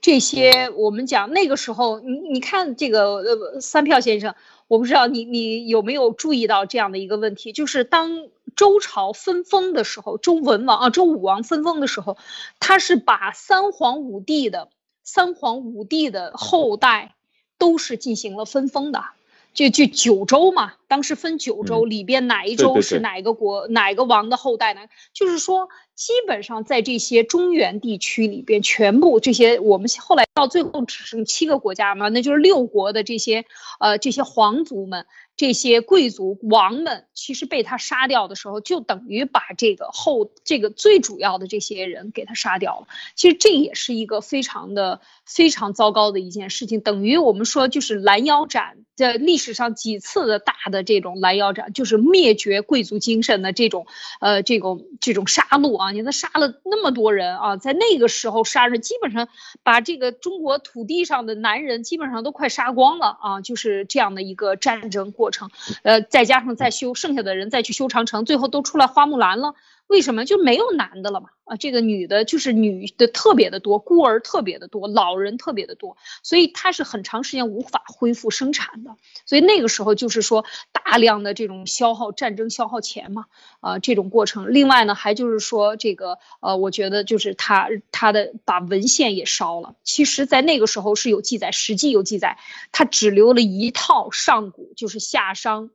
[0.00, 4.34] 这些我们讲那个时候，你你看这个呃三票先生，
[4.66, 12.16] 我不知道你你有没有注意到这样的一个问题，就是当周朝分封的时候，周文王啊周武王分封的时候，
[12.60, 14.70] 他是把三皇五帝的
[15.04, 17.14] 三皇五帝的后代
[17.58, 19.04] 都是进行了分封的。
[19.52, 24.82] 就就九州嘛，当时分九州，里边哪一州是哪个国哪个王的后代呢？
[25.12, 25.68] 就是说，
[26.00, 33.44] 基本上在这些中原地区里边，全部这些我们后来到最后只剩七个国家嘛，那就是六国的这些
[33.78, 35.04] 呃这些皇族们。
[35.36, 42.88] 这些贵族王们其实被他杀掉的时候，就等于把这个后这个最主要的这些人给他杀掉了。
[43.14, 53.86] 其实这也是一个非常的非常糟糕的一件事情，等于我们说就是拦腰斩，在历史上几次的大的这种拦腰斩，就是灭绝贵族精神的这种
[54.20, 55.89] 呃这种这种杀戮啊！
[55.92, 59.28] 你看杀了那么多人啊，在那个时候杀人，基本上
[59.62, 63.40] 把这个中国土地上的男人基本上都快杀光了啊！
[63.40, 65.30] 就是这样的一个战争过。
[65.30, 65.50] 程，
[65.84, 69.54] 呃，再加上再修剩下的人再去修长城，最后都出来花木兰了。
[69.90, 71.30] 为什么就没有男的了嘛？
[71.44, 78.94] 啊，这个女的就是女的特别的多，孤儿特别的多，老人特别的多，所以她是很长时间无法恢复生产的。
[79.26, 83.24] 所以那个时候就是说大量的这种消耗，战争消耗钱嘛，
[83.58, 84.54] 啊，这种过程。
[84.54, 89.74] 另外呢，还就是说这个，呃，我觉得就是他他的把文献也烧了。
[89.82, 92.38] 其实，在那个时候是有记载，《史记》有记载，
[92.70, 95.70] 他只留了一套上古，就是夏商。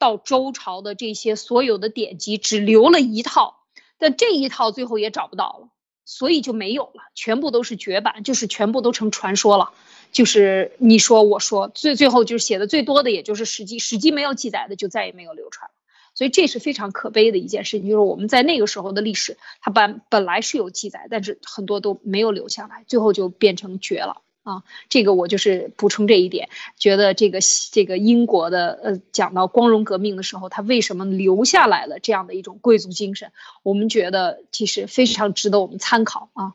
[0.00, 3.60] 到周朝的这些所有的典籍只留了一套，
[3.98, 5.68] 但这一套最后也找不到了，
[6.06, 9.70] 所以就没有了，全部都是绝版，就是全部都成传说了，
[10.10, 15.74] 就是你说我说，最最后就是写的最多的也就是《史记》，《史记》没有记载的就再也没有流传了，
[16.14, 24.22] 所以这是非常可悲的一件事情，就是我们在那个时候的历史，它本本来是有记载，但是很多都没有留下来，最后就变成绝了。
[24.50, 27.38] 啊，这个我就是补充这一点，觉得这个
[27.70, 33.30] 这个英国的呃，讲到光荣革命的时候，他为什么留下来了这样的一种贵族精神？
[33.62, 36.54] 我们觉得其实非常值得我们参考啊。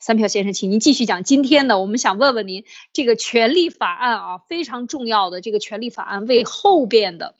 [0.00, 7.34] 三票先生，请您继续讲今天的，我们想问问您，这个权利法案啊，非常重要的这个权利法案为后边的，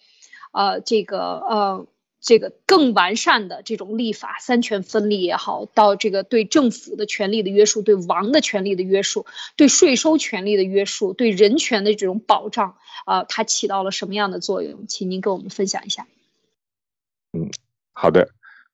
[0.52, 1.86] 呃，这个呃。
[2.20, 9.24] 这个更完善的这种立法，三权分立也好，到这个对政府的权利的约束，对王的权利的约束，
[9.56, 14.86] 对税收权利的约束，对人权的这种保障，啊，它起到了什么样的作用？
[14.88, 16.08] 请您跟我们分享一下。
[17.32, 17.48] 嗯，
[17.92, 18.28] 好的，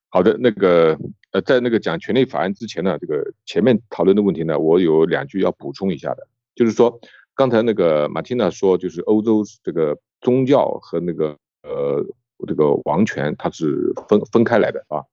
[0.08, 0.98] 好的，那个
[1.32, 6.98] 呃，在那个讲权利法案之前呢，这个前面讨论的问题呢，我有两句要补充一下的，就是说
[7.34, 12.02] 刚才那个马蒂娜说，就是欧洲这个宗教和那个呃。
[12.44, 15.04] 这个王权它是分分开来的啊，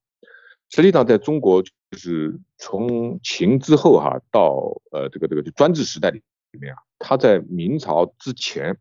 [0.69, 6.21] 实际上在中国就是从秦之后哈到呃这个这个就专制时代里
[6.51, 8.77] 里面啊，他在明朝之前，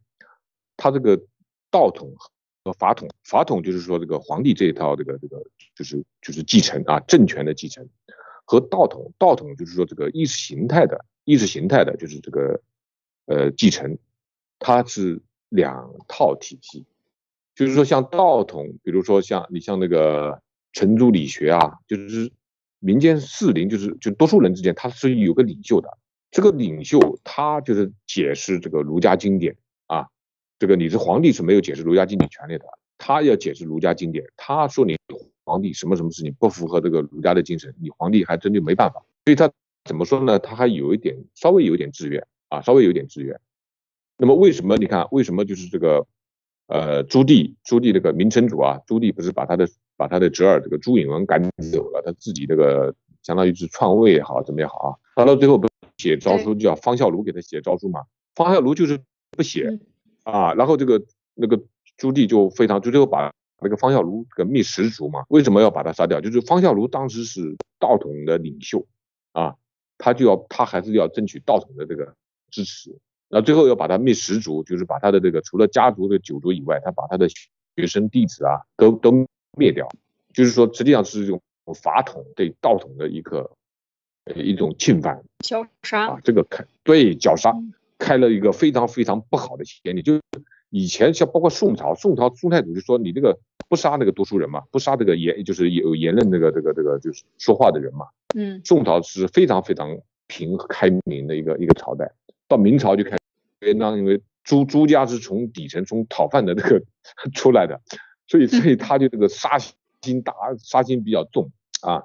[0.77, 1.21] 他这个
[1.71, 2.15] 道统
[2.65, 5.43] 和法统，法统就是说这个皇帝这一套这个这个
[5.75, 7.89] 就是就是继承啊政权的继承，
[8.45, 12.61] 和道统道统就是说这个意识形态的意识形态的就是这个
[13.27, 13.99] 呃继承，
[14.59, 16.85] 它是两套体系。
[17.55, 20.41] 就是说，像道统，比如说像你像那个
[20.73, 22.31] 程朱理学啊，就是
[22.79, 25.99] 民间士林，就是就多数人之间，他是有个领袖的。
[26.31, 30.07] 这个领袖他就是解释这个儒家经典啊，
[30.59, 32.65] 这个你是皇帝是没有解释儒家经典权利的，
[32.97, 34.25] 他要解释儒家经典。
[34.37, 34.97] 他说你
[35.45, 39.03] 皇帝什么什么事情不符合这个儒家的精神，你皇帝还真就没办法。
[39.25, 39.51] 所以他
[39.85, 40.39] 怎么说呢？
[40.39, 43.39] 他还有一点稍微有点制约啊，稍微有点制约。
[44.17, 46.07] 那么为什么你看为什么就是这个
[46.71, 51.43] 呃朱棣朱棣这个明成祖啊，朱棣不是把他的把他的侄儿这个朱允炆赶
[51.73, 55.69] 走了，他自己这个相当于是篡位也好怎么也好啊，他到最后不
[55.99, 58.01] 写诏书叫方孝孺给他写诏书嘛，
[58.35, 58.99] 方孝孺就是
[59.37, 59.79] 不写
[60.23, 61.03] 啊，然后这个
[61.35, 61.61] 那个
[61.97, 63.31] 朱棣就非常就最后把。
[63.63, 66.19] 那个方孝孺这个灭十族嘛，为什么要把他杀掉？
[66.19, 68.87] 就是方孝孺当时是道统的领袖
[69.33, 69.55] 啊，
[69.99, 72.15] 他就要他还是要争取道统的这个
[72.51, 72.97] 支持，
[73.31, 79.27] 那最后要把他灭十族，就是把他的这个除了家族的九族以外，他把他的学生弟子啊都都
[79.57, 79.89] 灭掉，
[80.35, 81.41] 就是说实际上是一种
[81.81, 83.51] 法统对道统的一个
[84.35, 87.55] 一种侵犯，绞杀啊，这个开对绞杀
[87.99, 90.21] 开了一个非常非常不好的先例，就。
[90.73, 93.37] 以前像包括宋朝，宋朝宋太祖就说你这个
[93.69, 98.07] 不杀那个读书人嘛，不杀这个言就是有言论这个这个这个就是说话的人嘛。
[98.37, 98.63] 嗯。
[98.65, 102.13] 宋朝是非常非常平开明的一个一个朝代，
[102.47, 103.17] 到明朝就开
[103.61, 106.83] 始，那因为朱朱家是从底层从讨饭的这个
[107.35, 107.81] 出来的，
[108.27, 111.51] 所以所以他就这个杀心大，杀心比较重
[111.83, 112.03] 啊。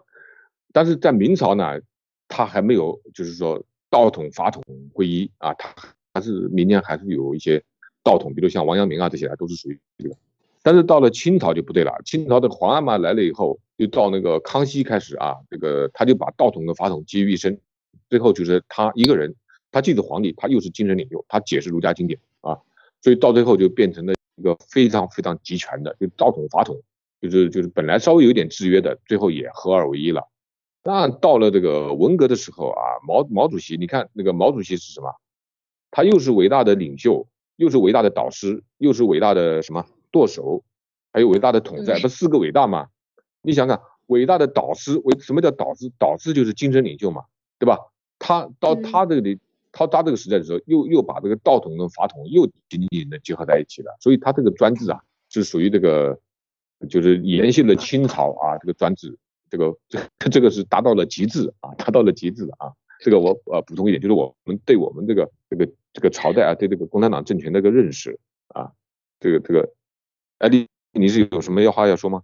[0.72, 1.80] 但是在明朝呢，
[2.28, 5.74] 他还没有就是说道统法统归一啊，他
[6.14, 7.64] 还是民间还是有一些。
[8.08, 10.16] 道统，比如像王阳明啊这些啊，都是属于这个。
[10.62, 17.60] 但是到了清朝就不对了，清朝的皇阿玛来了以后，就到那个康熙开始啊，这个他就把道统和法统集于一身，
[18.08, 19.34] 最后就是他一个人，
[19.76, 22.58] 他既是皇帝，他又是精神领袖，他解释儒家经典啊，
[23.02, 26.82] 所以到最后就变成了一个非常非常集权的，就道统法统，
[27.20, 30.30] 就是就是本来稍微有点制约的，最后也合二为一了。
[30.82, 35.14] 那到了这个文革的时候啊，毛毛主席，你看那个毛主席是什么？
[35.92, 37.28] 他又是伟大的领袖。
[37.58, 40.62] 又是伟大的导师，又是伟大的什么舵手，
[41.14, 42.88] 还有伟大的统帅，不四个伟大吗？
[43.42, 45.90] 你想想，伟大的导师，为什么叫导师？
[45.98, 47.24] 导师就是精神领袖嘛，
[47.58, 47.78] 对吧？
[48.20, 49.40] 他到他这里，
[49.78, 56.18] 他抓这个时代的时候，又又把这个道统跟法统又紧紧的结合在一起了，所以他这个专制啊，是属于这个，
[56.90, 59.18] 就是延续了清朝啊这个专制，
[59.50, 60.00] 这个这
[60.32, 62.72] 这个是达到了极致啊，达到了极致啊。
[63.02, 68.18] 这个我呃补充一点，就是我们对我们这个这个这个朝代啊，对这个共产党政权的一个认识
[68.48, 68.72] 啊，
[69.20, 69.74] 这个这个，
[70.38, 72.24] 哎，你你是有什么要话要说吗？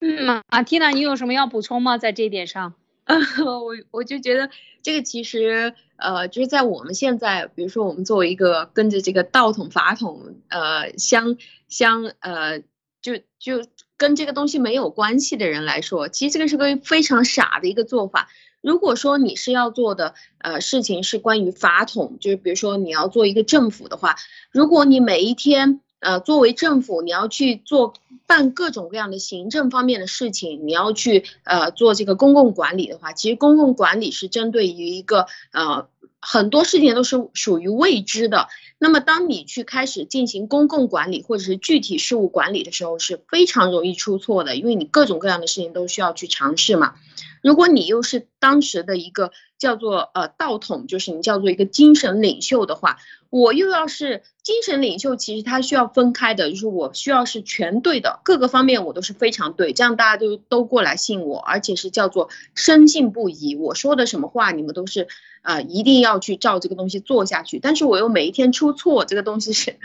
[0.00, 1.98] 嗯，马蒂娜，你有什么要补充吗？
[1.98, 2.74] 在这一点上？
[3.04, 4.50] 啊， 我我就觉得
[4.82, 11.36] 这个其实呃，就是在我们现在，比如说我们作为一个跟着这个道统法统呃相
[11.68, 12.60] 相呃
[13.02, 18.28] 就就跟这个东西没有关系的人来说，其实这个是个非常傻的一个做法。
[18.62, 24.16] 如果说你是要做的呃事情是关于法统，就是比如说你要做一个政府的话，
[24.50, 27.94] 如果你每一天呃作为政府你要去做
[28.26, 35.88] 办各种各样的行政方面的事情，你要去呃做这个公共管理的话，其实公共管理是针对于一个呃
[36.20, 38.48] 很多事情都是属于未知的。
[38.78, 46.94] 那么当你去开始进行公共管理或者是具体事务管理的时候，是非常容易出错的，因为你各种各样的事情都需要去尝试嘛。
[47.42, 52.98] 如果你又是当时的一个叫做呃道统，就是你叫做一个精神领袖的话，
[53.30, 65.08] 我又要是精神领袖，其实他需要分开的，就是我需要是全对的，各个方面我都是非常对，这样大家都都过来信我，而且是叫做深信不疑，我说的什么话你们都是
[65.42, 69.76] 啊一定要去照这个东西做下去，但是我又每一天出错，这个东西是。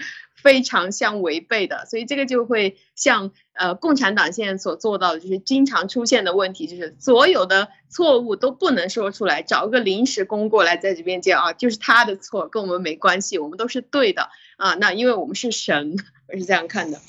[0.42, 14.76] 非常相违背的，所以这个就会像呃共产党现在所做到的，就是经常出现的问题，就是所有的错误都不能说出来，找一个临时工过来在这边讲啊，就是他的错，跟我们没关系，我们都是对的啊。
[14.76, 15.98] 那因为我们是神，
[16.32, 17.00] 我是这样看的。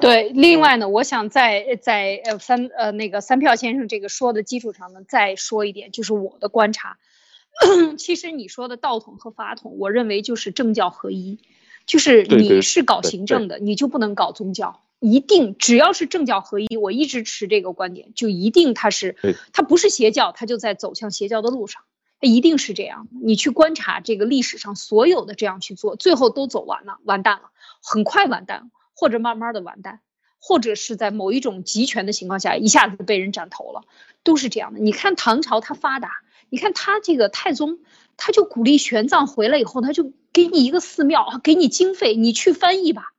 [0.00, 6.98] 对，另外呢，我想在在呃三呃那个三票先生这个说的基础上呢，再说一点，就是我的观察，
[7.98, 11.38] 其实你说的道统和法统，我认为就是政教合一。
[11.88, 19.16] 就是你是搞行政的，你就不能搞宗教，一定只要是政教合一，我一直持这个观点，就一定它是，
[19.54, 21.82] 它不是邪教，它就在走向邪教的路上，
[22.20, 23.08] 它一定是这样。
[23.22, 27.50] 你去观察这个历史上所有的这样去做，最后都走完了，完蛋了，
[27.82, 30.00] 很快完蛋，或者慢慢的完蛋，
[30.38, 33.84] 或者是在某一种集权的情况下一下子被人斩头了，
[34.22, 34.78] 都是这样的。
[34.78, 36.10] 你看唐朝它发达，
[36.50, 37.78] 你看他这个太宗。
[38.20, 43.12] 他就鼓励玄奘回来以后，他就给你一个寺庙，给你经费，你去翻译吧。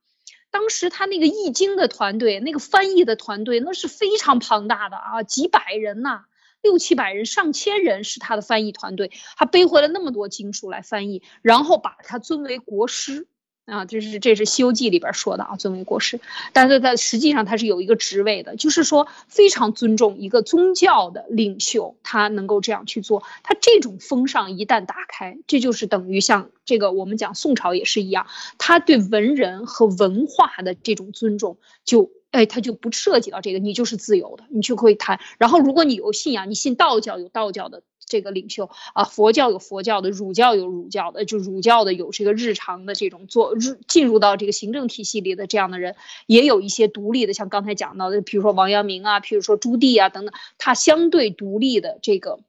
[0.50, 6.24] 当时他那个译经的团队，那个翻译的团队，那是非常庞大的啊，几百人呐，
[6.60, 13.26] 六七百人、上千人是他的翻译团队，他背回了那么多经书来翻译，然后把他尊为国师。
[13.70, 16.20] 啊，这是这是《西游记》里边说的啊，尊为国师，
[16.52, 28.26] 但是他实际上他是有一个职位的，就是说非常尊重一个宗教的领袖，他能够这样去做，他这种风尚一旦打开，这就是等于像这个我们讲宋朝也是一样，
[28.58, 35.20] 他对文人和文化的这种尊重，就哎他就不涉及到这个，你就是自由的，你就可以谈。
[35.38, 37.82] 然后如果你有信仰，你信道教有道教的。
[38.10, 45.94] 这个领袖啊，佛教有佛教的，儒教有儒教的，就儒教的有这个日常的这种做入进入到这个行政体系里的这样的人，
[46.26, 52.40] 也有一些独立的，像刚才讲到的，比如说王阳明啊，比如说朱棣啊等等，他相对独立的这个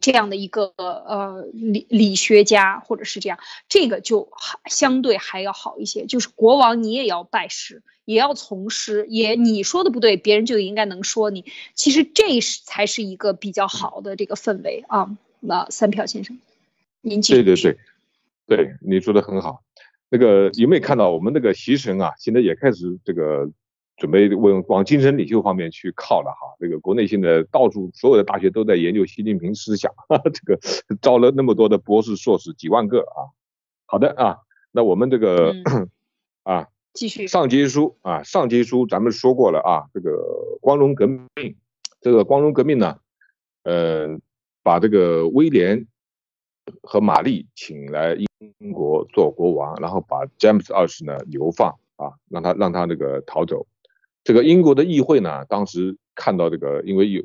[0.00, 3.38] 这样的一个呃理理学家或者是这样，
[3.68, 7.82] 这个就还相对还要好一些，就是国王你也要拜师。
[8.06, 11.44] 也要从师，也你说的不对，别人就应该能说你。
[11.74, 15.16] 其实这是才是一个比较好的这个氛围啊。
[15.38, 16.40] 那三票先生，
[17.02, 17.44] 您继续。
[17.44, 19.62] 对对对，对，你说的很好。
[20.08, 22.12] 那个有没有看到我们那个习神啊？
[22.18, 23.48] 现在也开始这个
[24.00, 26.56] 准备往往精神领袖方面去靠了哈。
[26.58, 30.58] 这个国内现在到处所有的大学都在研究习近平思想，哈 哈这个
[31.02, 33.28] 招了那么多的博士硕士几万个啊。
[33.84, 34.38] 好的啊，
[34.72, 35.54] 那我们这个
[36.42, 36.66] 啊。
[36.92, 41.54] 继续上节书啊，上节书咱们说过了啊，这个光荣革命，
[42.00, 42.98] 这个光荣革命呢，
[43.62, 44.18] 呃，
[44.64, 45.86] 把这个威廉
[46.82, 48.16] 和玛丽请来
[48.58, 53.64] 英国做国王，然后把詹姆斯二世呢流放啊，让他让他那个逃走。
[54.22, 57.22] 这个英国的议会呢，当时看到这个，因为有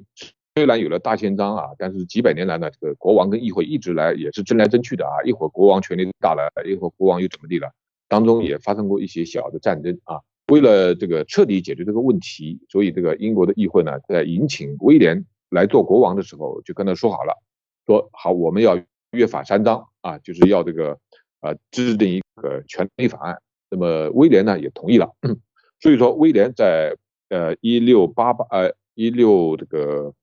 [0.55, 7.69] 虽然有了大宪章啊，但是几百年来呢，这个国王跟议会一直来也是争来争去的啊，一会儿国王权力大了，一会儿国王又怎么地了。
[8.07, 17.35] 当中也发生过一些小的战争啊，为了这个彻底解决这个问题，所以这个英国的议会呢，在迎请威廉来做国王的时候，就跟他说好了，
[17.85, 18.79] 说好我们要
[19.11, 20.97] 约法三章啊，就是要这个
[21.41, 23.37] 呃制定一个权利法案。
[23.69, 25.11] 那么威廉呢也同意了，
[25.85, 26.97] 所以说威廉在
[27.29, 30.15] 呃一六八八呃一六这个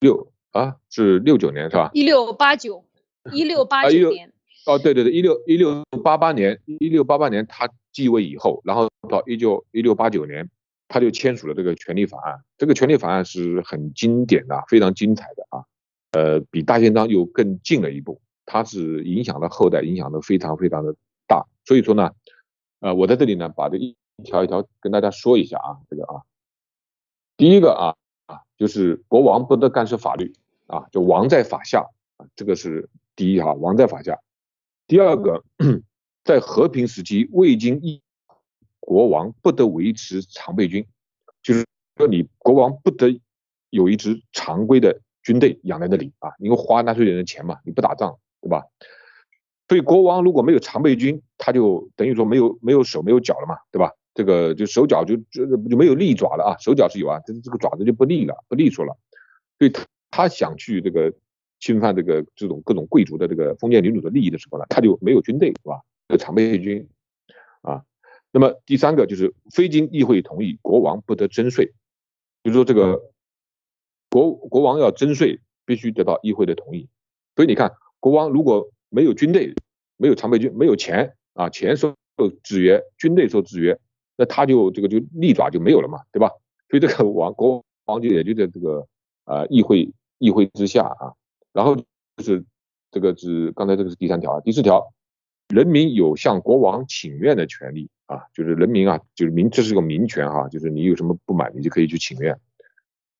[0.00, 1.90] 六啊是六九年是吧？
[1.92, 2.82] 一六八九
[3.30, 4.32] 一六八九年。
[4.64, 10.48] 哦，对对对，一六一六八八年，一六八八年他继位以后，然后到一九一六八九年，
[10.88, 12.40] 他就签署了这个权利法案。
[12.56, 15.64] 这个权利法案是很经典的，非常精彩的啊，
[16.12, 20.94] 呃，比大宪章又更进了一步，它是影响了后代，影响的非常非常的
[21.28, 21.44] 大。
[21.66, 22.10] 所以说呢，
[22.80, 26.22] 呃，我在这里呢，把这一条一条跟大家说一下啊，这个啊，
[27.36, 27.96] 第一个啊
[28.26, 30.32] 啊，就是国王不得干涉法律
[30.66, 34.18] 啊，就王在法下啊，这个是第一哈，王在法下。
[34.86, 35.42] 第二个，
[36.24, 38.02] 在和平时期，未经议
[38.80, 40.86] 国王不得维持常备军，
[41.42, 41.66] 就是
[41.96, 43.20] 说你国王不得
[43.70, 48.66] 有一支常规的军队养在那里啊，因为花纳税人的钱嘛，你不打仗，对吧？
[49.68, 53.90] 所以国王如果没有常备军，他就等于说没有没有手没有脚了嘛，对吧？
[54.14, 58.96] 这个就手脚就就就没有利爪了啊，手脚是有啊，但是这个爪子就不利了，不利索了，
[59.58, 61.12] 所以他他想去这个。
[61.60, 65.80] 侵犯这个这种各种贵族的这个封建领主的利益的时候呢，他就没有军队，是吧？
[66.08, 66.86] 有常备军
[67.62, 67.82] 啊。
[68.32, 71.72] 那么第三个就是非经议会同意，国王不得征税。
[72.42, 73.00] 就是说这个
[74.10, 76.86] 国国王要征税，必须得到议会的同意。
[77.34, 79.52] 所以你看，国王如果没有军队，
[79.96, 81.96] 没有常备军，没有钱啊，钱受
[82.44, 83.76] 制约，军队受制约，
[84.16, 86.30] 那他就这个就利爪就没有了嘛，对吧？
[86.70, 88.86] 所以这个王国王就也就在这个
[89.24, 91.12] 啊议会议会之下啊。
[91.52, 91.84] 然后就
[92.22, 92.44] 是
[92.92, 94.92] 这个是刚才这个是第三条啊，第四条，
[95.48, 102.38] 人民有向国王请愿的权利啊，就是人民啊，就是民，这是个民权哈，就是你有什么不满，你就可以去请愿。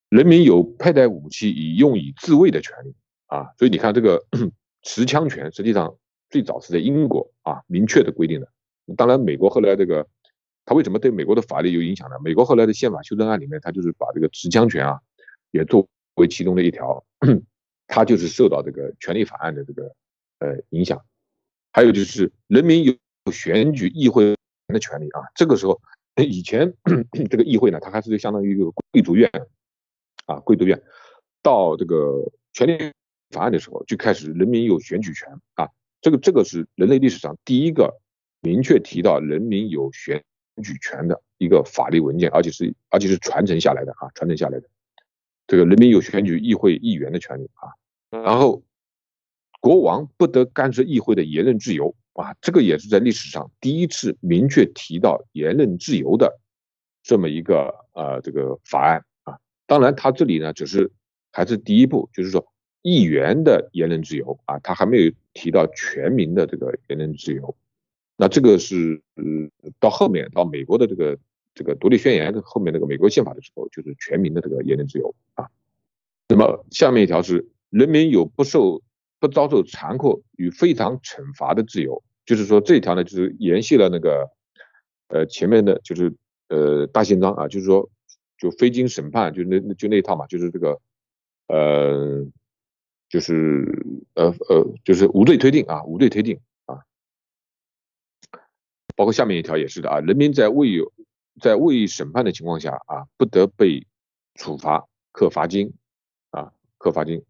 [0.08, 2.94] 人民有佩戴武器以用以自卫的权利
[3.26, 4.24] 啊，所以你看这个
[4.84, 5.96] 持枪权，实际上
[6.30, 8.48] 最早是在英国啊明确的规定的。
[8.96, 10.06] 当然，美国后来这个，
[10.64, 12.16] 它为什么对美国的法律有影响呢？
[12.22, 15.00] 美国后来的宪法修正案里面，它就是把这个持枪权啊
[15.50, 17.04] 也作为其中的一条。
[17.86, 19.94] 他就是受到这个权利法案的这个
[20.38, 21.04] 呃影响，
[21.70, 22.96] 还有就是人民有
[23.30, 24.34] 选举议会
[24.68, 25.20] 的权利啊。
[25.34, 25.78] 这个时候，
[26.16, 26.72] 以前
[27.30, 29.30] 这个议会呢，它还是相当于一个贵族院
[30.24, 30.82] 啊，贵族院。
[31.42, 32.90] 到这个权利
[33.30, 35.68] 法案的时候，就开始人民有选举权啊。
[36.00, 38.00] 这个这个是人类历史上第一个
[38.40, 40.22] 明确提到人民有选
[40.62, 44.68] 举权的一个法律文件，而且是而且是传承下来的啊，传承下来的。
[45.46, 47.72] 这个人民有选举议会议员的权利啊，
[48.22, 48.62] 然后
[49.60, 56.38] 国王不得干涉议会的言论自由啊，这个也是在历史上第一次明确提到言论自由的
[57.02, 59.38] 这么一个呃这个法案啊。
[59.66, 60.92] 当然，他这里呢只是
[61.32, 62.46] 还是第一步，就是说
[62.84, 67.56] 议员的言论自由啊，他还没有提到全民的这个言论自由。
[68.14, 71.18] 那这个是嗯，到后面到美国的这个
[71.54, 75.48] 这个独立宣言的后面那个美国宪法的时候，就是全民的这个言论自由啊。
[76.28, 78.82] 那么下面一条是人民有不受
[79.18, 84.30] 不遭受残酷与非常惩罚的自由，就是说这一条呢，就是延续了那个
[85.08, 86.12] 呃前面的就是
[86.50, 87.88] 呃大宪章啊，就是说
[88.36, 90.78] 就非经审判就那就那一套嘛，就是这个
[91.48, 92.26] 呃
[93.14, 93.64] 就是
[94.14, 96.82] 呃呃就是无罪推定啊，无罪推定啊。
[98.96, 100.92] 包括下面一条也是的啊，人民在未有
[101.40, 103.86] 在未审判的情况下啊，不得被
[104.34, 105.72] 处罚课罚金
[106.32, 107.22] 啊，课罚金。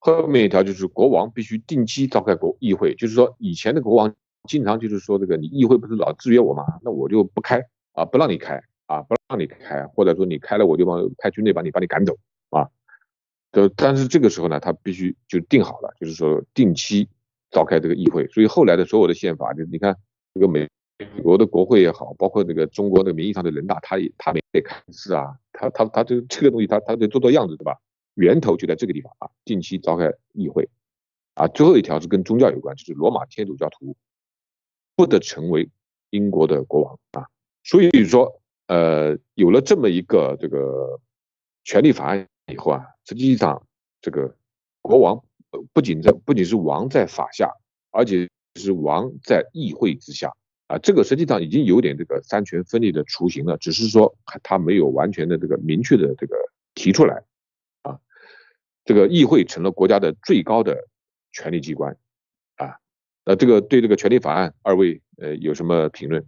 [0.00, 4.14] 后面一条就是国王必须定期召开国议会，就是说以前的国王
[4.46, 6.62] 经常就是说这个你议会不是老制约我吗？
[6.82, 7.58] 那我就不开
[7.92, 12.18] 啊，不让你开啊，不让你开，或者说你开了我就帮派军队把你把你赶走
[13.52, 13.54] 啊。
[13.54, 17.08] 就但是这个时候呢，他必须就定好了，就是说定期
[17.50, 18.26] 召开这个议会。
[18.28, 19.96] 所以后来的所有的宪法，就你看
[20.34, 20.68] 这个美。
[21.16, 27.76] 美国的国会也好，包括那个中国的名义上的人大，他也他没得看是啊，他他他这这个东西，他他得做做样子，对吧？
[28.14, 30.68] 源头就在这个地方啊，定期召开议会
[31.34, 31.48] 啊。
[31.48, 33.96] 最后一条是跟宗教有关，就是罗马天主教徒
[34.94, 35.68] 不得成为
[36.10, 37.26] 英国的国王啊。
[37.64, 41.00] 所以说，呃，有了这么一个这个
[41.64, 43.66] 权利法案以后啊，实际上
[44.00, 44.36] 这个
[44.80, 45.22] 国王
[45.72, 47.50] 不仅在不仅是王在法下，
[47.90, 50.32] 而且是王在议会之下。
[50.68, 56.34] 啊，这个实际上已经有点这个三权分立的雏形了，只是说他没有完全的这个明确的这个
[56.74, 57.22] 提出来，
[57.82, 57.98] 啊，
[58.84, 60.88] 这个议会成了国家的最高的
[61.30, 61.94] 权力机关，
[62.56, 62.78] 啊，
[63.24, 66.24] 那这个对这个权利法案，二位呃有什么评论？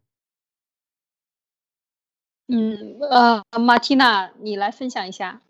[2.49, 5.41] 嗯，呃，马蒂娜，你来分享一下。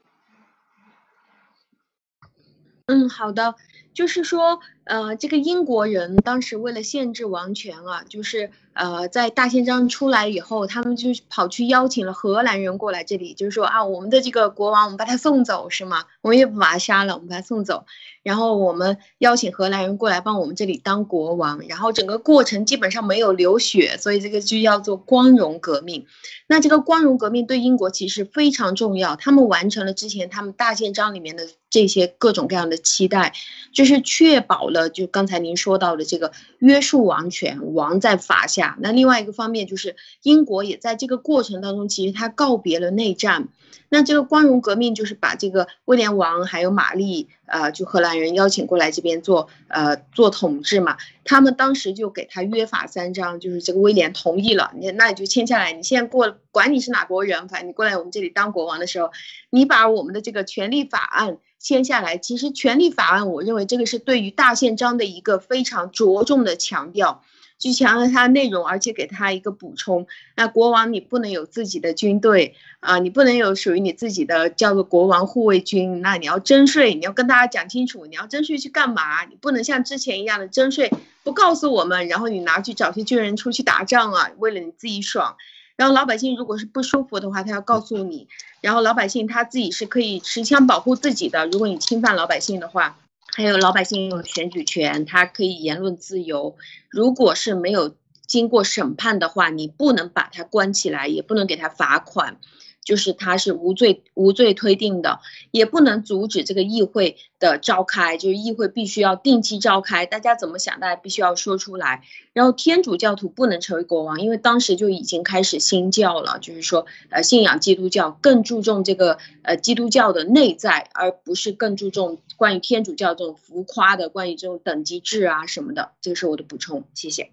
[2.89, 3.55] 嗯，好的，
[3.95, 8.51] 就是说，呃，这个英国人当时为了限制王权啊，就是。
[8.75, 16.07] 呃，在大宪章出来以后，他们就跑去邀请了荷兰人过来这里，就是说啊，我们的这个国王，我们把他送走是吗？
[16.23, 17.87] 我们也不把他杀了，我们把他送走，
[18.25, 26.07] 然后我们邀请荷兰人过来帮我们这里当国王，然后整个过程基本上没有流血，所以这个就叫做光荣革命。
[26.49, 33.35] 那这个光荣革命对英国其实非常重要，他们完成了之前他们大宪章里面的这些各种各样的期待，
[33.73, 38.77] 就是确保呃就刚才您说到的这个约束王权，王在法下。
[38.81, 43.49] 那另外一个方面就是，英国也在这个过程当中，其实他告别了内战。
[43.89, 50.97] 那这个光荣革命就是把这个威廉王还有玛丽，呃，就荷兰人邀请过来这边做，呃，做统治嘛。
[51.25, 55.73] 他们当时就给他约法三章，就是这个威廉同意了，你那你就签下来。
[55.73, 59.11] 你现在过，管你是哪国人，反正你过来我们这里当国王的时候，
[59.51, 62.19] 你把我们的这个权利法案签下来。
[62.19, 67.23] 其实权利法案，我认为这个是对于大宪章的一个非常着重的强调。
[67.59, 70.07] 去强调它的内容，而且给他一个补充。
[70.37, 76.03] 那国王你不能有自己的军队啊，你不能有属于你自己的叫做国王护卫军。
[76.03, 79.25] 那你要征税，你要跟大家讲清楚，你要征税去干嘛？
[79.25, 80.91] 你不能像之前一样的征税
[81.23, 85.37] 不告诉我们，然后你拿去找些军人出去打仗啊，为了你自己爽。
[85.77, 88.29] 然后老百姓如果是不舒服的话，他要告诉你。
[88.61, 91.47] 然后老百姓他自己是可以持枪保护自己的。
[91.47, 92.99] 如果你侵犯老百姓的话。
[93.37, 96.57] 还有老百姓有选举权，他可以言论自由。
[96.89, 102.39] 如果是没有经过审判的话，你不能把他关起来，也不能给他罚款。
[102.85, 105.21] 就是他是无罪无罪推定的，
[105.51, 110.05] 也不能阻止这个议会的召开，就是议会必须要定期召开。
[110.05, 112.03] 大家怎么想，大家必须要说出来。
[112.35, 125.93] 然后天主教徒不能成为国王，因为当时就已经开始新教了，就是说呃信仰基督教，更注重这个呃基督教的内在，而不是更注重关于天主教这种浮夸的关于这种等级制啊什么的。
[126.03, 127.31] 这个是我的补充，谢谢。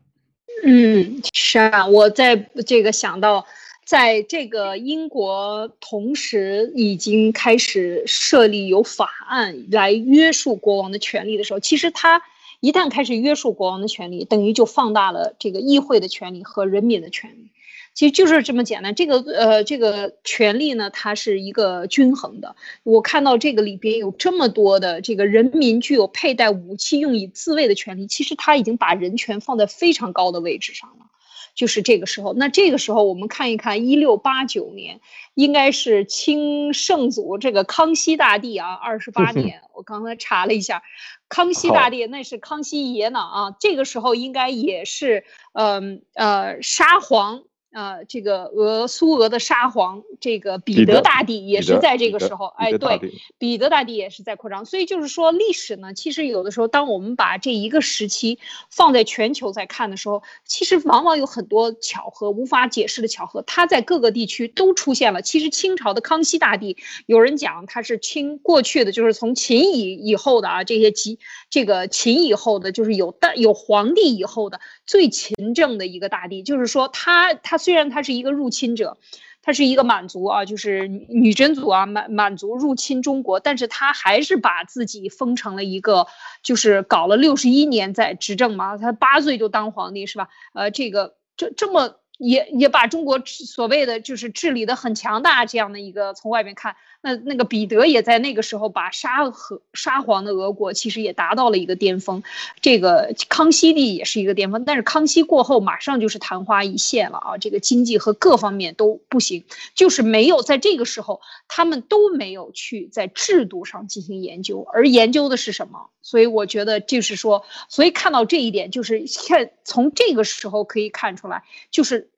[0.64, 3.46] 嗯，是啊，我在这个想到。
[3.92, 12.22] 在这个英国同时已经开始设立有法案来约束国王的权利的时候，其实他
[12.62, 17.50] 一旦开始约束国王的权利，等于就放大了这个议会的权利和人民的权利。
[17.94, 18.96] 其实就是这么简单。
[18.96, 22.56] 这个呃，这个权利呢，它是一个均衡的。
[22.84, 31.08] 我看到这个里边有这么多的这个人民具有佩戴武器用以自卫的权利，其实他已经把人权放在非常高的位置上了。
[31.54, 35.00] 就是这个时候，那这个时候我们看一看，一六八九年，
[35.34, 39.62] 应该是清圣祖这个康熙大帝啊，二十八 年。
[39.74, 40.84] 我刚才查了一下，
[41.28, 43.56] 康熙大帝那是康熙爷呢啊。
[43.60, 53.00] 这个时候应该也是，嗯呃，沙皇呃，这个俄苏俄的沙皇，这个彼得大帝也是在这个时候，哎，对，
[53.38, 54.66] 彼得大帝也是在扩张。
[54.66, 65.22] 所以就是说，历史呢，其实有的时候，当我们把这一个时期放在全球在看的时候，其实往往有很多巧合，无法解释的巧合，它在各个地区都出现了。
[65.22, 71.18] 其实清朝的康熙大帝，有人讲他是清过去的，就是从秦以以后的啊，这些秦
[71.50, 74.60] 这个秦以后的，就是有大有皇帝以后的
[74.92, 77.58] 最勤政的一个大帝，就是说他他。
[77.58, 78.98] 虽然他是一个入侵者，
[79.42, 86.08] 他是一个满族啊，就是女真族啊，满满族入侵中国，但是他还是把自己封成了一个，
[86.44, 90.28] 就是搞了六十一年在执政嘛，他八岁就当皇帝是吧？
[90.54, 96.76] 呃，这个这这么也也把中国所谓的就是治理的很强大这样的一个从外面看。
[97.04, 102.22] 那那个彼得也在那个时候把沙和沙皇的俄国其实也达到了一个巅峰，
[102.62, 109.44] 这个康熙帝也是一个巅峰，但是康熙过后马上就是昙花一现了啊，这个经济和各方面都不行，
[109.74, 115.90] 就是没有在这个时候他们都没有去在制度上进行研究，而研究的是什么？
[116.04, 122.10] 所以我觉得就是说，所以看到这一点，就是看从这个时候可以看出来，就是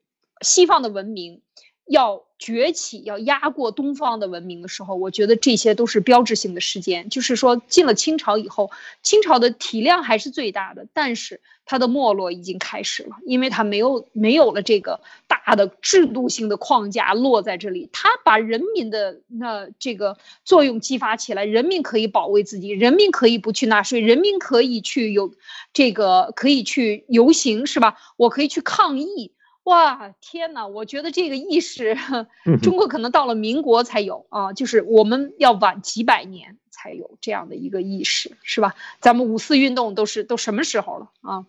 [0.41, 1.41] 西方的文明
[1.85, 2.23] 要。
[2.39, 7.07] 崛起要压过东方的文明的时候，我觉得这些都是标志性的事件。
[7.07, 8.69] 就是说，进了清朝以后，
[9.01, 25.33] 清朝的体量还是最大的，但是它的没落已经开始了，因为它没有没有了这个大的制度性的框架落在这里，它把人民的那这个作用激发起来，人民可以保卫自己，人民可以不去纳税，人民可以去有
[25.71, 27.95] 这个可以去游行，是吧？
[28.17, 29.31] 我可以去抗议。
[29.63, 30.67] 哇，天哪！
[30.67, 31.95] 我觉得这个意识，
[32.61, 38.75] 中国可能到了民国才有啊，就是我们要晚几百年才有这样的一个意识，是吧？
[38.99, 41.45] 咱们五四运动都是都什么时候了啊？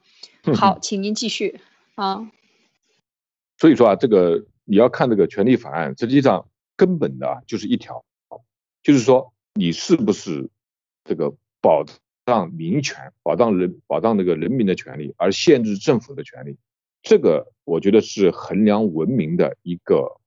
[0.55, 1.61] 好，请您继续
[1.97, 2.31] 啊。
[3.59, 8.05] 所以说啊，这个你要看这个权利法案，实际上根本的就是一条，
[8.85, 10.51] 就是说你是不是
[11.05, 11.85] 这个保
[12.27, 16.59] 障民权、保障人、保障这个人民的权利，而限制政府的权利。
[17.03, 20.21] 这个我觉得是衡量文明的一个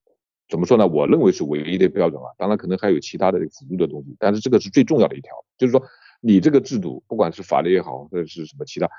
[0.49, 0.87] 怎么说呢？
[0.87, 2.29] 我认为是唯一的标准啊。
[2.37, 5.83] 当然可能还有其他的辅助的东西，但是这个是最重要的一条，就是说
[6.21, 8.89] 你这个制度，不管是法律也好，或者是什么其他，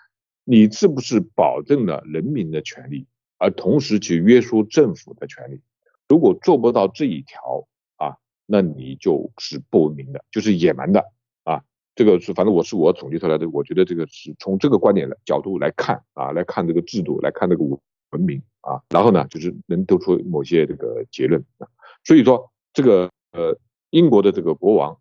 [0.44, 3.06] 你是不是保证了人民的权利，
[3.38, 5.60] 而同时去约束政府的权利？
[6.08, 7.66] 如果做不到这一条
[7.96, 8.16] 啊，
[8.46, 11.04] 那你就是不文明的，就是野蛮的
[11.44, 11.62] 啊。
[11.94, 17.64] 这个是，反正我是我统计出来的，我觉得这个是从这个观点来角度来看啊，来看这个制度，来看这个
[18.10, 21.68] 文明啊，然后呢，就是能得出某些这个结论啊。
[22.04, 23.58] 所以说，这个呃，
[23.90, 24.98] 英国的这个国王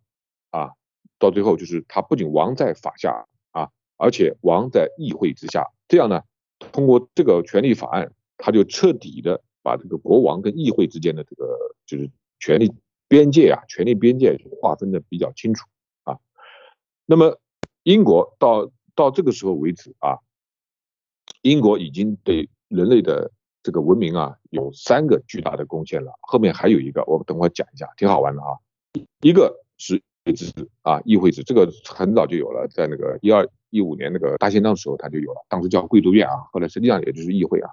[0.50, 0.72] 啊，
[1.18, 6.22] 到最后就是他不仅王在法下啊，而且王在议会之下，这样呢，
[6.58, 11.56] 通过这个权利法案，他就彻底的把这个国王跟议会之间的这个
[11.86, 12.72] 就是权力
[13.08, 15.66] 边界啊，权力边界划分的比较清楚
[16.04, 16.18] 啊。
[17.06, 17.38] 那么，
[17.84, 20.18] 英国到到这个时候为止啊，
[21.42, 23.30] 英国已经对人类的
[23.62, 26.12] 这个文明啊有三个巨大的贡献了。
[26.20, 28.48] 后面还有一个，我等会讲一下，挺好玩的啊。
[29.20, 30.52] 一个是议会制
[30.82, 37.70] 啊，议会制这个很早就有了，在那个一二一五年那个大宪章的时候它就有了，当时叫贵族院啊，后来实际上也就是议会啊。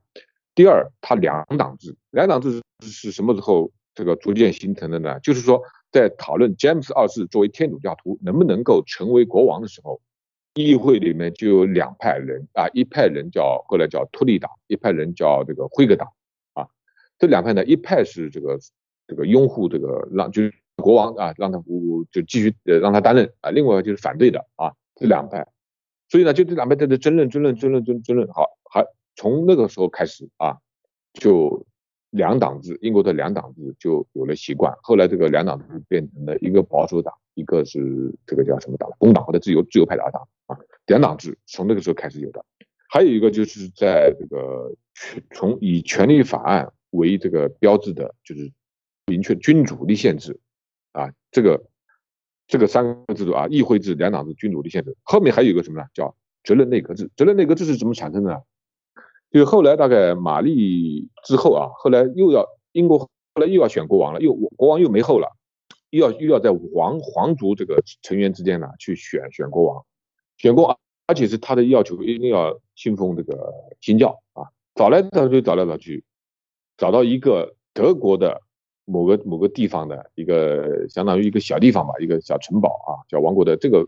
[0.54, 5.20] 第二，它两党制，两党制是什么时候这个逐渐形成的呢？
[5.20, 5.62] 就是说。
[5.91, 10.02] 在讨论詹姆斯二世作为天主教徒能不能够成为国王的时候，
[10.56, 16.08] 议会里面就有两派人啊，一派人叫后来叫托利党，一派人叫这个辉格党
[16.53, 16.66] 啊。
[17.20, 18.58] 这两派呢，一派是这个
[19.06, 21.60] 这个拥护这个让就是国王啊，让他
[22.12, 25.45] 就继续呃让他担任啊，另外就是反对的啊，这两派。
[26.10, 28.86] 所以呢，就这两派在这争论争论争论争争论，好，还
[29.16, 30.58] 从那个时候开始啊，
[31.14, 31.66] 就。
[32.16, 34.74] 两党制，英国的两党制就有了习惯。
[34.82, 38.89] 后来这个两党制变成了一个保守党，一个是这个叫什么党？
[38.97, 40.57] 工党或者自由自由派的二党啊。
[40.86, 42.43] 两党制从那个时候开始有的。
[42.88, 44.74] 还有一个就是在这个
[45.32, 48.49] 从以权利法案为这个标志的，就是
[49.07, 50.39] 明确君主立宪制
[50.93, 51.11] 啊。
[51.32, 51.66] 这个
[52.47, 54.95] 这个三个制度啊，议会制、两党制、君主立宪制。
[55.03, 55.88] 后面还有一个什么呢？
[55.93, 57.09] 叫责任内阁制。
[57.18, 58.43] 责任内阁制是怎么产生的？
[59.36, 65.28] 就后来大概玛丽之后啊，后来又要英国后来又要选国王了，又国王又没后了，
[65.90, 69.86] 又要又要在皇皇族这个成员之间呢去选选国王，
[70.38, 76.06] 选国王，而且是他的要求一定要信奉这个新教啊，找来找去找来找去，
[76.78, 78.40] 找到一个德国的
[78.86, 83.86] 某个某个地方的一个相当于一个小地方吧，一个小城堡啊，叫王国的这个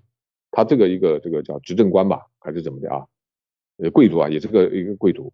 [0.51, 3.05] 他这个一个这个叫执政官吧，还是怎么的啊？
[3.77, 5.31] 呃，贵族啊，也是个一个贵族，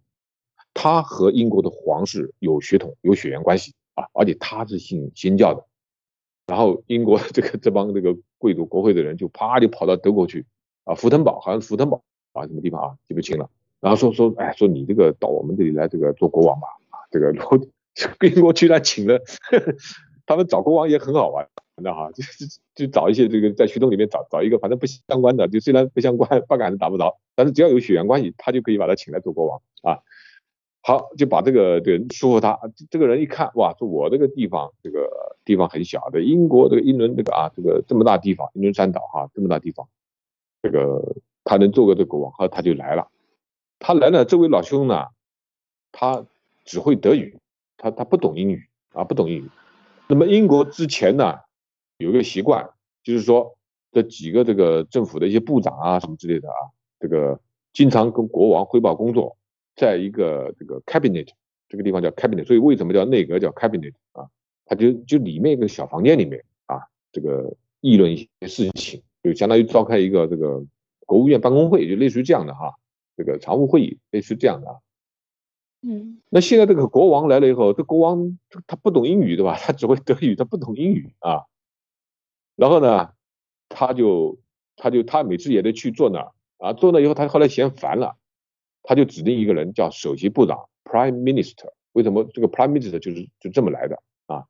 [0.73, 5.65] 他和英国的皇室有血统、有血缘关系啊，而且他是信新教的。
[6.45, 10.45] 然后英国这个这帮这个贵族国会的人就啪就跑到德国去
[10.83, 13.49] 啊，福腾堡好像是福腾堡啊什么地方啊记不清了。
[13.79, 17.57] 然后说说哎说你这个到我们这里来这个做国王吧啊这个 然后
[18.21, 19.21] 英国居然请了，
[20.25, 21.47] 他们找国王也很好玩
[21.82, 22.45] 的哈，就就
[22.76, 29.99] 就找一些这个在徐洞里面找找一个反正不相关的，就虽然不相关 八竿子打不着，但是只要有血缘关系，他就可以把他请来做国王啊。
[30.86, 32.59] 好，就把这个对说服他。
[32.91, 35.09] 这个人一看，哇，说我这个地方，这个
[35.45, 39.88] 地方很小的，英国这个英伦这个啊，这个这么大地方，英伦三岛哈，这么大地方，
[40.61, 41.15] 这个
[41.45, 43.07] 他能做个这国王，好，他就来了。
[43.80, 45.07] 他来了，这位老兄呢，
[45.93, 46.26] 他
[46.65, 47.39] 只会德语，
[47.78, 49.49] 他他不懂英语啊，不懂英语。
[50.07, 51.39] 那么英国之前呢，
[51.97, 52.69] 有一个习惯，
[53.03, 53.55] 就是说
[53.91, 56.55] 这几个这个政府的一些部长啊什么之类的啊，
[56.99, 57.39] 这个
[57.73, 59.37] 经常跟国王汇报工作。
[59.75, 61.27] 在一个这个 cabinet
[61.67, 64.29] 这个地方叫 cabinet，所以为什么叫内阁叫 cabinet 啊？
[64.65, 66.79] 他就就里面一个小房间里面啊，
[67.11, 70.63] 这个议论一些事情，就相当于召开一个这个
[71.07, 72.75] 国务院办公会，就类似于这样的哈，
[73.17, 74.75] 这个常务会议类似于这样的啊。
[75.81, 76.21] 嗯。
[76.29, 78.37] 那现在这个国王来了以后，这国王
[78.67, 79.57] 他不懂英语对吧？
[79.57, 81.45] 他只会德语，他不懂英语啊。
[82.55, 83.13] 然后呢，
[83.69, 84.39] 他就
[84.75, 88.15] 他就他每次也得去坐那儿啊，坐那以后他后来嫌烦了。
[88.85, 91.71] 他就指定一个人叫首席部长 （Prime Minister）。
[91.93, 94.43] 为什么这个 Prime Minister 就是就这么来的啊？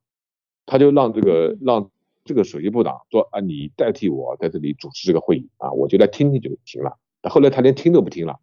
[0.65, 1.91] 他就让这个让
[2.25, 6.97] 这个首席部长说啊，你代替我在这里主持这个会议啊，我就来听听就行了。
[7.29, 8.39] 后来他连听都不听了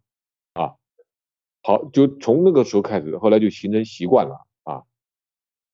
[0.53, 0.75] 啊。
[1.61, 4.83] 好，就从那个时候开始，后来就形成习惯了啊，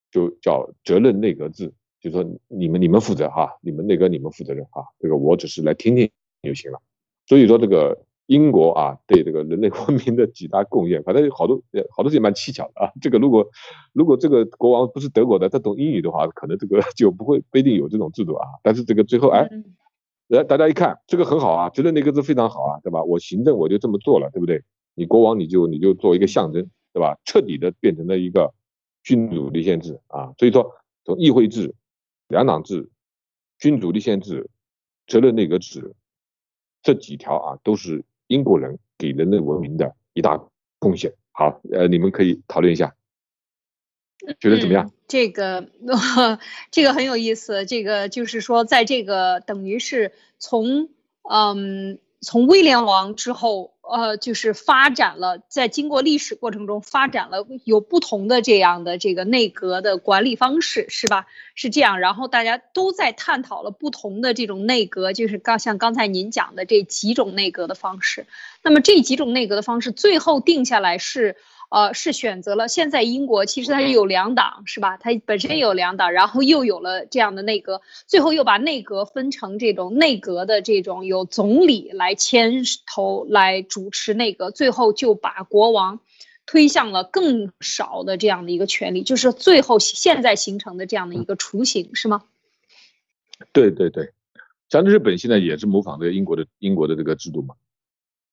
[0.09, 6.09] 就叫责任内阁制，就说你们你们负责哈，你们那个你们负责任哈，这个我只是来听听
[6.41, 6.79] 就行了。
[7.25, 8.03] 所以说这个。
[8.29, 11.63] 英国啊，对这个人类文明的几大贡献，反正好多
[11.95, 12.91] 好多事情蛮蹊跷的啊。
[12.99, 13.47] 这个如果
[13.93, 18.45] 如果这个国王不是德国的，他懂英语的话，可能这个 就不会不一定有这种制度啊。
[18.61, 19.47] 但是这个最后哎，
[20.27, 23.01] 来大家一看，这个很好啊，觉得那个字非常好啊，对吧？
[23.01, 24.61] 我行政我就这么做了，对不对？
[24.93, 27.17] 你国王你就你就做一个象征，对吧？
[27.23, 28.53] 彻底的变成了一个
[29.03, 30.33] 君主立宪制啊。
[30.37, 30.69] 所以说，
[31.05, 31.73] 从议会制、
[32.27, 32.89] 两党制、
[33.59, 34.49] 君主立宪制、
[35.07, 35.95] 责任内阁制
[36.81, 38.03] 这几条啊，都是。
[38.27, 40.37] 英国人给人类文明的一大
[40.79, 41.13] 贡献。
[41.31, 42.93] 好，呃，你们可以讨论一下，
[44.39, 44.91] 觉得怎么样？
[45.07, 45.69] 这个，
[46.71, 47.65] 这个很有意思。
[47.65, 50.89] 这个就是说，在这个等于是从，
[51.23, 51.99] 嗯。
[52.19, 61.25] 从威廉王之后，呃，就是发展了，在经过历史过程中发展了有不同的这样的这个内阁的管理方式，是吧？
[61.55, 68.27] 是这样，然后大家都在探讨了不同的这种内阁，就是刚像刚才您讲的这几种内阁的方式。
[68.61, 71.35] 那么这几种内阁的方式，最后定下来是。
[71.69, 74.95] 呃，是选择了现在英国其实它是有两党，是吧？
[74.95, 85.99] 它本身有两党，然后又有了这样的内阁，最后又把内阁分成这种内阁的这种由总理来牵头来主持内阁，最后就把国王
[86.45, 92.23] 推向了更少的这样的一个权利，就是最后现在形成的这样的一个雏形，是吗？
[93.51, 94.11] 对对对，
[94.69, 97.55] 像日本现在也是模仿这个英国的英国的这个制度嘛。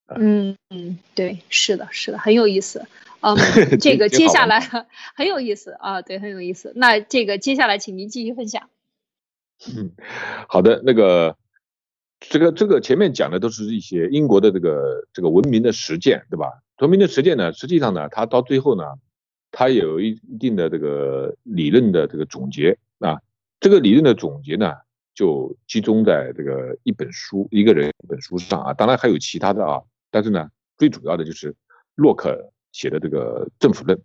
[0.07, 2.85] 嗯嗯，对，是的，是的，很有意思。
[3.21, 3.35] 嗯，
[3.81, 4.59] 这个接下来
[5.15, 6.73] 很有意思啊，对，很有意思。
[6.75, 8.69] 那这个接下来，请您继续分享。
[9.75, 9.91] 嗯，
[10.47, 11.37] 好的，那个，
[12.19, 16.61] 这个这个前面讲的都是一些英国的这个这个文明的实践，对吧？
[16.79, 18.83] 文明的实践呢，实际上呢，它到最后呢，
[19.51, 23.17] 它有一定的这个理论的这个总结啊。
[23.59, 24.73] 这个理论的总结呢，
[25.15, 28.73] 就集中在这个一本书一个人一本书上啊。
[28.73, 31.55] 当然还有其他的啊，但是呢，最主要的就是
[31.95, 32.51] 洛克。
[32.75, 33.97] 写的这个政府论，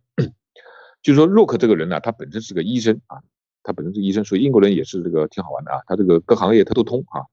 [1.03, 3.19] 就是说洛克这个人呢，他本身是个医生啊，
[3.65, 7.27] 他本身是医生，所以英国人也是这个挺好玩的啊，他这个各行业他都通啊，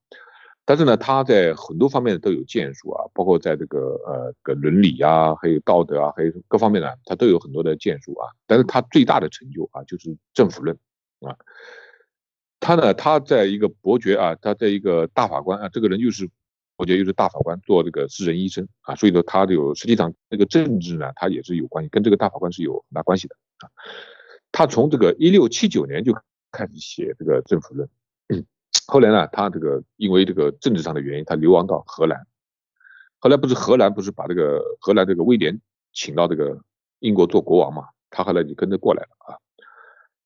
[0.65, 10.75] 但是呢，他在很多方面都有建树啊，包括在这个呃个伦理啊，还有道德啊，还有各方面呢，他都有很多的建树啊，但是他最大的成就啊，就是政府论
[11.19, 11.37] 啊，
[12.59, 16.27] 他呢，他在一个伯爵啊，他在一个大法官啊，这个人又是。
[16.77, 23.69] 我觉得又是大法官做这个私人医生啊，所以说他就实际上这个政治呢，他也是有关系，跟这个大法官是有很大关系的啊。
[24.51, 26.13] 他从这个一六七九年就
[26.51, 27.89] 开始写这个政府论，
[28.85, 32.27] 后来呢，他这个因为这个政治上的原因，他流亡到荷兰。
[33.17, 35.59] 后来不是荷兰不是把这个荷兰这个威廉
[35.93, 36.61] 请到这个
[36.99, 39.41] 英国做国王嘛，他后来就跟着过来了啊。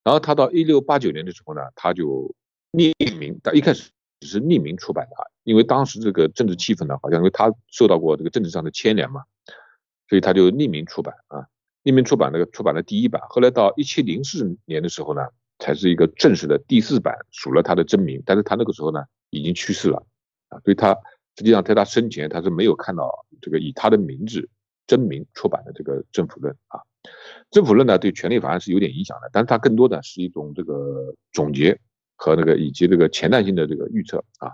[0.04, 2.36] 然后他到一六八九年的时候呢，他就
[2.74, 3.89] 匿名，他一开始。
[4.22, 9.24] 只是匿名出版的啊，因为当时这个政治气氛呢，好像因为他受到过这个政治上的牵连嘛，
[10.07, 11.47] 所以他就匿名出版啊。
[11.84, 18.22] 匿名出版那个出版的第一版，后来到一七零四年的时候呢，才是一个正式的第四版，署了他的真名。
[18.24, 19.97] 但是他那个时候呢，已经去世了
[20.49, 20.95] 啊，所以他
[21.36, 24.47] 实际上在他生前他是没有看到这个以他的名字
[24.86, 26.80] 真名出版的这个《政府论》啊。
[27.49, 31.80] 《政府论》呢，对权力法案是有点影响的，但是它更多的是一种这个总结
[32.22, 34.53] 和那个以及这个前瞻性的这个预测啊。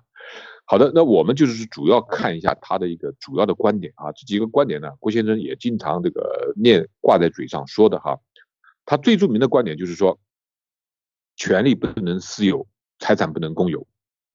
[0.70, 8.20] 好的，那我们就是主要看一下他的一个主要的观点啊，这几个观点呢，郭先生也经常这个念挂在嘴上说的哈。
[8.86, 10.20] 他最著名的观点就是说，
[11.38, 12.68] 权力不能私有，
[13.00, 13.88] 财产不能公有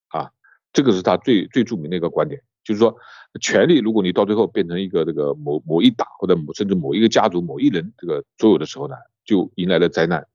[0.08, 0.30] 啊，
[0.72, 2.96] 这个是他最最著名的一个观点，就是说，
[3.40, 10.26] 权力如果你到最后变成一个这个某某一党或者某甚至某一个家族某一人这个所有的时候呢，就迎来了灾难。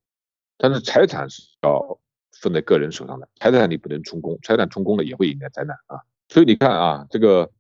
[0.58, 2.00] 但是财产是要。
[2.32, 6.02] 分在个人手上的财产你不能充公，财产充公了也会引来灾难啊！
[6.30, 7.52] 所以你看啊，这个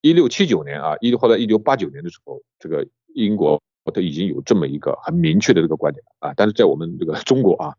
[0.00, 6.32] 一六七九年啊，一或者一六八九年的时候，这个英国它已经有这么一个很明确的这个观点啊。
[6.36, 7.74] 但是在我们这个中国啊，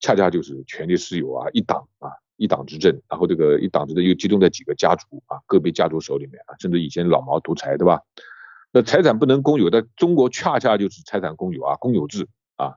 [0.00, 8.02] 恰恰就是权力私有啊，一党啊，一党执政，然后这个一党执政又集中在几个家族啊，个别家族手里面啊，甚至以前老毛独裁对吧？
[8.70, 12.28] 那财产不能公有，但中国恰恰就是财产公有啊，公有制。
[12.58, 12.74] 啊，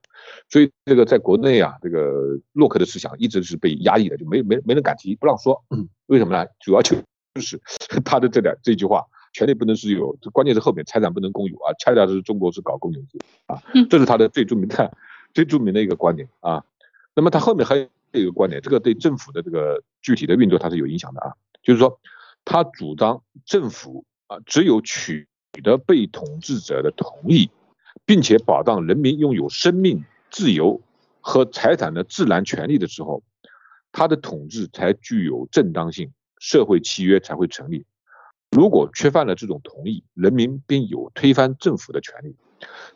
[0.47, 5.61] 所以这个在国内啊，这个洛克的思想一直是被压抑的，就没没没人敢提，不让说。
[6.05, 6.47] 为什么呢？
[6.59, 6.95] 主要就
[7.33, 7.59] 就是
[8.05, 9.03] 他的这点这句话，
[9.33, 13.17] 权利不能私有，关键是后面财产不能公有啊，恰恰是中国是搞公有制
[13.47, 13.59] 啊，
[13.89, 14.95] 这是他的最著名的
[15.33, 16.63] 最著名的一个观点啊。
[17.15, 21.99] 那么他后面还有一个观点，这个对政府的这个具体的运作它是有影响的啊，就是说
[22.45, 25.27] 他主张政府啊只有取
[25.63, 27.49] 得被统治者的同意。
[28.05, 30.81] 并且保障人民拥有生命、自由
[31.19, 33.23] 和财产的自然权利的时候，
[33.91, 37.85] 他的统治才具有正当性，社会契约才会成立。
[38.49, 42.35] 如果缺乏了这种同意，人民便有推翻政府的权利。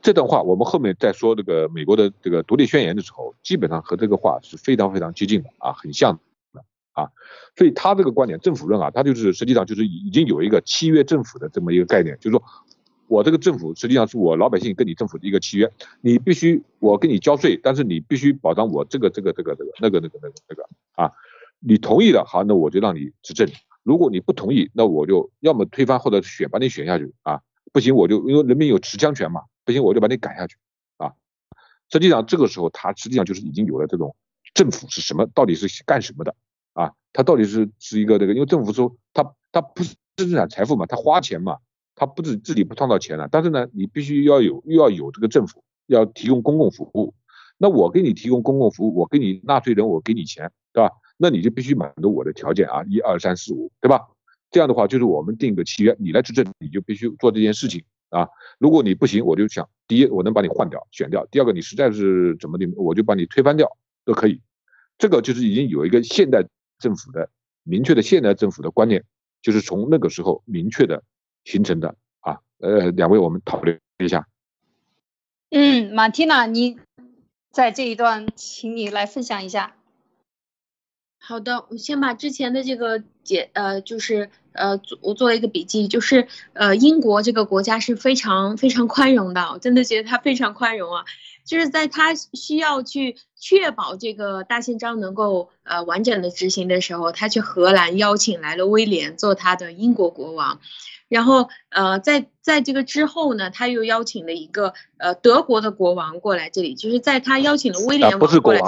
[0.02, 6.20] 这段话我们后面在说这个美国的这个独立宣言的时候，基本上和这个话是非常非常接近的啊，很像
[6.54, 7.10] 的啊。
[7.56, 12.43] 所以他这个观点，政府论啊，他就是实际上就是已经有一个契约政府的这么一个概念，就是说。
[13.08, 21.12] 我这个政府实际上是我老百姓跟你政府的一个契约，你必须我给你交税，但是你必须保障我这个这个这个这个那个那个那个那个啊，
[21.60, 23.47] 你同意了好，那我就让你执政；
[23.84, 27.41] 如果你不同意，那我就要么推翻或者选把你选下去啊，
[27.72, 30.58] 不行我就因为人民有持枪权嘛，不行我就把你赶下去
[30.97, 31.14] 啊。
[31.91, 34.16] 实际上这个时候他实际上就是已经有了这种
[34.56, 36.36] 政府是什么，到底是干什么的
[36.74, 36.93] 啊？
[37.14, 41.58] 他到底是是一个这个，因为政府说他他不是生产财富嘛，他花钱嘛。
[41.96, 47.14] 他不止自己不创造钱了，但是呢，你必须要有又要有这个政府要提供公共服务，
[47.58, 50.91] 那我给你提供公共服务，我给你纳税人，我给你钱，对吧？
[51.18, 54.02] 那你就必须满足我的条件啊，一二三四五，对吧？
[54.52, 58.28] 这样的话就是我们定个契约，你来执政，你就必须做这件事情啊。
[58.60, 63.70] 如果你不行，我就想，第一，我能把你换掉、选掉；第二个，你实在是怎么的，我就把你推翻掉，
[64.04, 64.41] 都可以。
[64.98, 66.46] 这个就是已经有一个现代
[66.80, 67.30] 政府的
[67.64, 69.04] 明确的现代政府的观念，
[69.41, 71.02] 就是从那个时候明确的。
[71.46, 74.28] 形成的啊，呃，两位我们讨论一下。
[75.52, 76.78] 嗯，马蒂娜，你
[77.52, 79.76] 在这一段，请你来分享一下。
[81.18, 91.06] 好的，我先把之前的这个解，呃，就是呃，我做了一个笔记，就是呃，英国这个国家是非常非常宽容的，我真的觉得它非常宽容啊，
[91.46, 100.60] 就是在他需要去确保这个大宪章能够呃完整的执行的时候，他去荷兰邀请来了威廉做他的英国国王。
[101.08, 108.62] 然后，呃，在在这个之后呢，他又邀请了一个呃德国的国王过来这里，就是在他邀请了威廉王过来，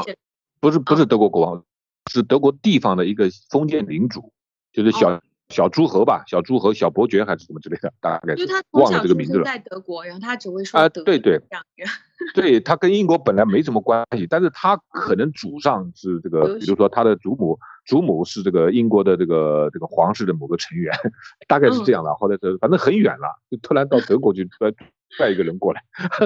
[0.59, 1.63] 不是不是德国国王，
[2.11, 4.31] 是德国地方的一个封建领主，
[4.71, 5.19] 就是小。
[5.49, 9.43] 小诸侯吧，小诸侯、小伯爵还是什么之类的，大概是忘了这个名字了。
[9.43, 11.41] 在德国，然后他只会说德对 对，
[12.33, 20.93] 对他跟英国本来没什么关系，但是他可能祖上是这个，比如说他的祖母，祖母是这个英国的这个这个皇室的某个成员，
[21.47, 22.13] 大概是这样的。
[22.15, 24.47] 后来是反正很远了，就突然到德国去
[25.17, 25.81] 带 一个人过来，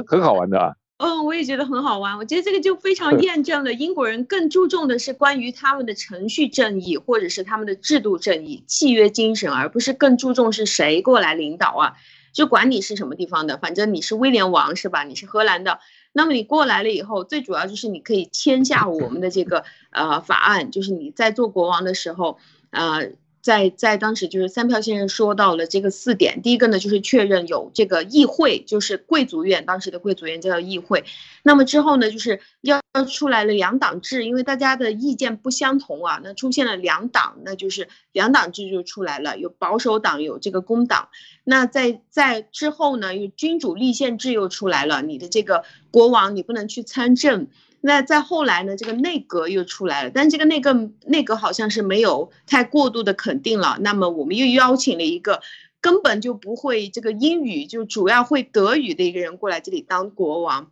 [0.07, 0.76] 很好玩的啊。
[1.03, 2.15] 嗯，我也觉得很好玩。
[2.15, 11.94] 我觉得这个就非常验证了英国人更注重的是关于他们的程序正义，或者是他们的制度正义、契约精神，而不是更注重是谁过来领导啊。
[12.34, 15.03] 就管你是什么地方的，反正你是威廉王是吧？
[15.03, 15.80] 你是荷兰的，
[16.14, 22.38] 那么你过来了以后，最主要就是你可以签下我们的这个呃法案，就是你在做国王的时候，
[22.69, 23.10] 呃。
[23.41, 31.03] 在在当时就是三票先生说到了这个四点，第一个呢就是确认有这个议会，就是贵族院，当时的贵族院叫议会。
[31.43, 41.09] 那么之后呢，就是要出来了两党制，因为大家的意见不相同啊，那出现了两党，那就是两党制就出来了，有保守党，有这个工党。
[41.43, 47.47] 那在在之后呢，有君主立宪制又出来了，你的这个国王你不能去参政。
[47.84, 48.78] 那再后来呢？
[48.78, 53.78] 这个内阁又出来了，但这个内阁内阁好像是没有太过度的肯定了。
[53.82, 55.41] 那么我们又邀请了一个
[55.82, 60.70] 根本就不会这个英语，就主要会德语的一个人过来这里当国王。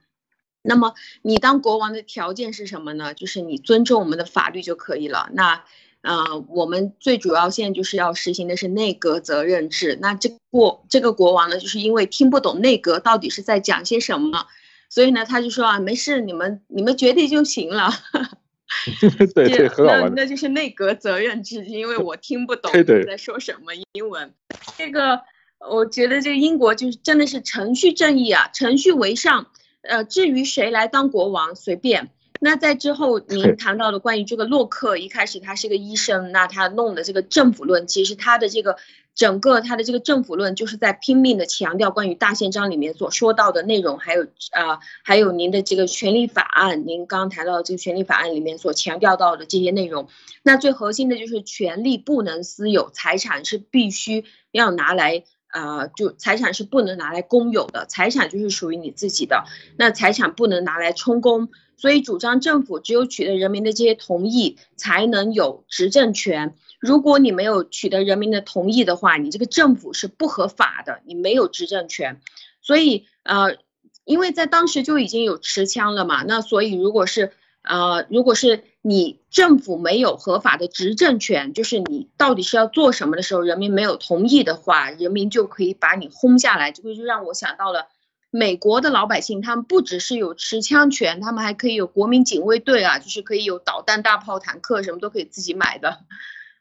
[0.62, 3.16] 那么你当国王的条件是什么呢？
[3.16, 5.30] 就是你尊重我们的法律就可以了。
[5.34, 5.64] 那
[6.02, 9.98] 呃，我们最主要现在就是要实行的是内阁责任制。
[10.00, 14.46] 那这国这个国王呢，就是因为听不懂内阁到底是在讲些什么。
[14.90, 17.92] 所以呢，他就说啊，没事，你们你们决定就行了。
[19.00, 20.14] 对对，很好玩。
[20.16, 24.34] 那就是内阁责任制，因为我听不懂 你在说什么英文。
[24.78, 25.22] 这个
[25.70, 29.48] 我觉得这个英国就是真的是程序正义啊，程序为上。
[29.82, 32.10] 呃，至于谁来当国王，随便。
[32.42, 38.78] 那在之后您谈到的关于这个洛克，一开始他是个医生，那他弄的这个政府论，其实他的这个。
[39.20, 50.08] 整个他的这个政府论就是在拼命的强调关于大宪章里面所说到的内容，还有啊，还有您的这个权利法案，您刚刚谈到的这个权利法案里面所强调到的这些内容。
[50.42, 54.24] 那最核心的就是权利不能私有，财产是必须
[54.54, 59.44] 要拿来啊，就财产是不能拿来公有的，财产就是属于你自己的。
[59.76, 66.56] 那财产不能拿来充公，所以主张政府只有取得人民的这些同意，才能有执政权。
[66.80, 72.22] 如果你没有取得人民的同意的话，你这个政府是不合法的，你没有执政权。
[72.62, 73.58] 所以，呃，
[74.06, 77.34] 因为在当时就已经有持枪了嘛，那所以如果是，
[77.64, 86.72] 呃，如果是你政府没有合法的执政权，就是你到底是要做什么的时候，人民没有同意的话，人民就可以把你轰下来。
[86.72, 87.88] 这个就让我想到了
[88.32, 96.00] 美国的老百姓，他们不只是有持枪权，他们还可以有国民警卫队啊，就是可以有导弹、大炮、坦克，什么都可以自己买的。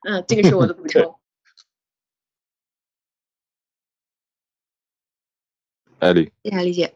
[0.02, 1.18] 嗯，这个是我的补充。
[5.98, 6.94] 艾丽，谢理解。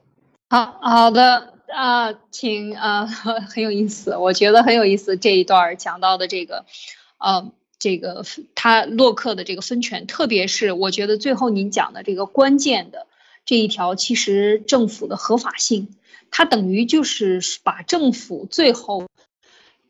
[0.49, 3.07] 好好的啊，请啊，
[3.51, 6.65] 很有意思，我觉得很有意思这一段讲到的这个，
[7.19, 7.51] 呃，
[7.81, 8.25] 这个
[8.55, 13.09] 他洛克的这个分权，特别是我觉得最后您讲的这个关键的
[13.45, 15.97] 这一条，其实政府的合法性，
[16.31, 19.09] 它等于就是把政府最后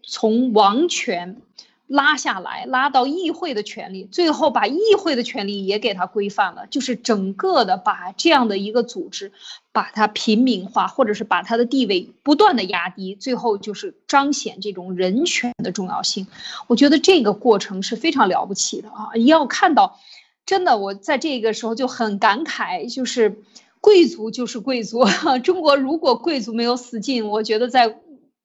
[0.02, 1.42] 从王权。
[1.92, 9.30] 拉下来，拉到议会的权利，最后把议会的权利也给它规范了，就是整个的把这样的一个组织，
[9.72, 16.28] 把它平民化，或者是把它的地位不断的压低，最后就是彰显这种人权的重要性。
[16.66, 19.14] 我觉得这个过程是非常了不起的啊！
[19.26, 20.00] 要看到，
[20.46, 23.42] 真的，我在这个时候就很感慨，就是
[23.82, 25.04] 贵族就是贵族，
[25.44, 27.98] 中国如果贵族没有死尽，我觉得在。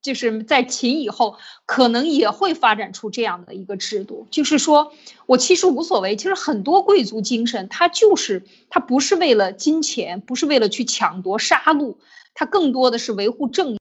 [0.08, 1.36] 就是在秦以后，
[1.66, 4.26] 可能也会发展出这样的一个制度。
[4.32, 4.94] 就是说
[5.26, 11.98] 我其实无所谓，其实很多贵族精神，他就是他不是为了金钱，不是为了去抢夺杀戮，
[12.34, 13.78] 他更多的是维护正义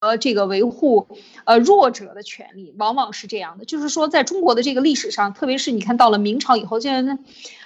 [0.00, 1.06] 和这个维护
[1.44, 3.64] 呃弱者的权利，往往是这样的。
[3.64, 7.18] 就是说，在中国的这个历史上，特别是你看到了明朝以后，现在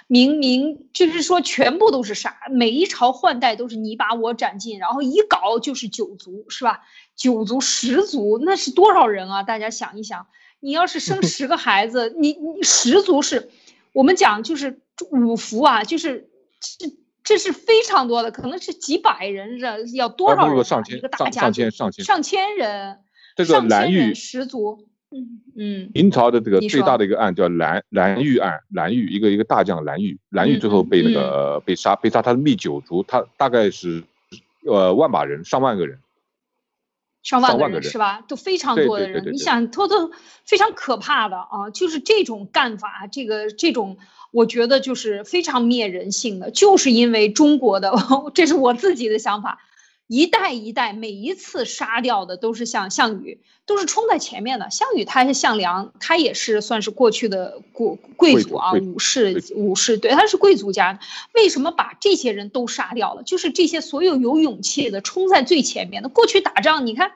[0.07, 6.81] 明明就是说全部都是杀，每一朝换代都是你把我斩尽，然后一搞就是九族，是吧？
[7.15, 9.43] 九族十族那是多少人啊？
[9.43, 10.27] 大家想一想，
[10.59, 13.49] 你要是生 十个孩子，你你十族是，
[13.93, 14.79] 我们讲就是
[15.11, 16.29] 五福啊，就是
[16.59, 16.91] 这
[17.23, 20.57] 这是非常多的，可能是几百人，这要多少人？
[20.97, 22.99] 一个大家上千上千上千人，
[23.35, 34.03] 这个蓝玉十族，嗯嗯，明朝的这个最大的一个案叫蓝蓝玉案，蓝玉一个一个大将蓝玉，蓝玉最后被那个被杀被杀，他灭九族，他大概是
[34.67, 35.97] 呃万把人，上万个人。
[37.25, 38.23] 上万个人是吧？
[38.27, 40.11] 都非常多的人，你想，偷偷
[40.45, 41.71] 非常可怕的啊！
[41.73, 43.97] 就是这种干法，这个这种，
[44.29, 47.91] 我觉得就是非常灭人性的，就是因为中国的，
[48.35, 49.59] 这是我自己的想法。
[50.07, 54.69] 一代一代，每一次杀掉的都是像项羽，都是冲在前面的。
[54.69, 60.99] 项羽他是项梁，他也是算是过去的贵贵族啊，武士武士，对，他是贵族家。
[61.33, 63.23] 为什么把这些人都杀掉了？
[63.23, 66.09] 就是这些所有有勇气的，冲在最前面的。
[66.09, 67.13] 过去打仗，你看，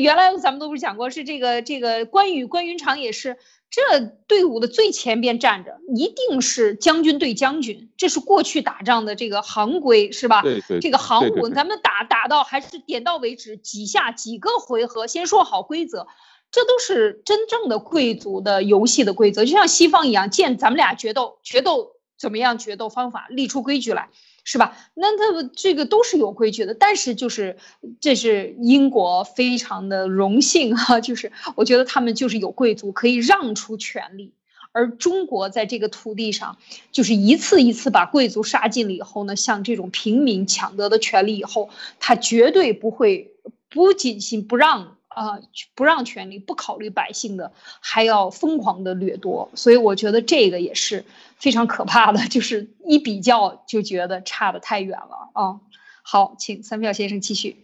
[0.00, 3.36] 原来咱们都不是讲过，是这个这个关羽关云长也是。
[3.74, 3.98] 这
[4.28, 10.42] 队伍的最前边站着，一定是将军对将军，这是过去打仗的这个行规，是吧？
[10.42, 10.78] 对对。
[10.78, 16.06] 这个行伍，咱们打打到还是点到为止，几下几个回合，先说好规则。
[16.52, 21.93] 这都是真正的贵族的游戏的规则，就像西方一样，见咱们俩决斗，决斗
[22.24, 22.56] 怎么样？
[22.56, 24.08] 决斗方法立出规矩来，
[24.44, 24.74] 是吧？
[24.94, 26.72] 那他这个都是有规矩的。
[26.72, 27.58] 但是就是
[28.00, 34.32] 这是英国非常的荣幸哈，就是我觉得他们就是有贵族可以让出权力，
[34.72, 36.56] 而中国在这个土地上
[36.90, 41.68] 就是一次一次把贵族杀尽了以后呢，像这种平民抢得的权利以后，
[42.00, 43.34] 他绝对不会
[43.68, 44.96] 不仅仅不让。
[45.14, 45.40] 啊，
[45.74, 51.04] 不让权力，不考虑百姓的，还要疯狂的掠夺，所以我觉得这个也是
[51.36, 55.60] 非常可怕的， 就是一比较就觉得差的太远了啊。
[56.02, 57.56] 好，请三票先生继续。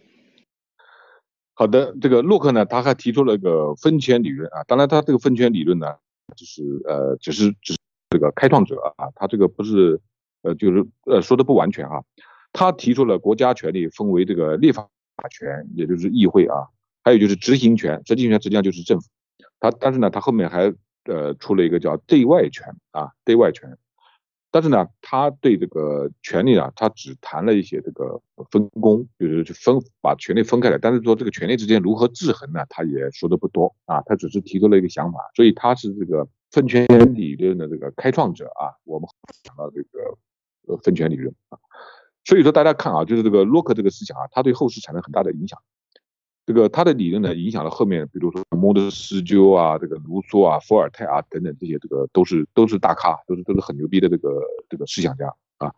[1.53, 5.95] 好的，这个洛克呢，他还提出了个分权理论啊，当然他这个分权理论呢，
[6.35, 7.79] 就是呃，只是只是
[8.09, 10.01] 这个开创者啊，他这个不是
[10.41, 12.01] 呃，就是呃说的不完全啊，
[12.51, 14.89] 他提出了国家权力分为这个立法
[15.29, 16.55] 权，也就是议会啊。
[17.03, 19.07] 还有就是执行权，执行权实际上就是政府，
[19.59, 20.73] 他但是呢，他后面还
[21.05, 23.77] 呃出了一个叫对外权啊，对外权，
[24.51, 28.21] 但是呢，他对这个权利啊，他只谈了一些这个
[28.51, 39.07] 分工，就是去分把权力分开来，但是说这个权力之间如何制衡呢，他也说的不多啊，他只是提出了一个想法，所以他是这个分权理论的这个开创者啊，我们
[39.43, 40.17] 讲到这个
[40.67, 41.57] 呃分权理论啊，
[42.25, 45.57] 所以说大家看啊，就是这个洛克这个思想啊，他对后世产生很大的影响。
[46.43, 55.27] 这个他的理论呢，影响了后面，比如说孟德斯鸠啊，这个卢梭啊，伏尔泰啊等等这些，这个都是都是大咖，都是都是很牛逼的这个这个思想家
[55.59, 55.71] 啊。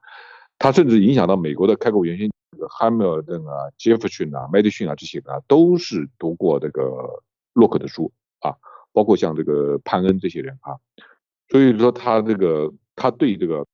[0.58, 7.22] 他甚至影响到美国的开国元勋，这个汉密尔顿啊、杰弗逊啊、麦迪逊啊这些呢，都是读过这个
[7.52, 8.10] 洛克的书
[8.40, 8.56] 啊，
[8.94, 10.80] 包括像这个潘恩这些人啊。
[11.50, 13.68] 所以说他这个他对这个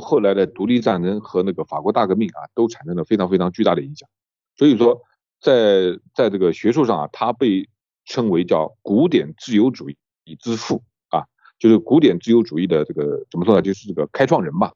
[0.00, 4.08] 后来的独立战争和那个法国大革命啊，都产生了非常非常巨大的影响。
[4.56, 5.00] 所以说。
[5.44, 7.68] 在在这个学术上啊，他被
[8.06, 9.96] 称为叫古典自由主义
[10.40, 11.26] 之父啊，
[11.58, 13.60] 就是古典自由主义的这个怎么说呢？
[13.60, 14.72] 就是这个开创人吧，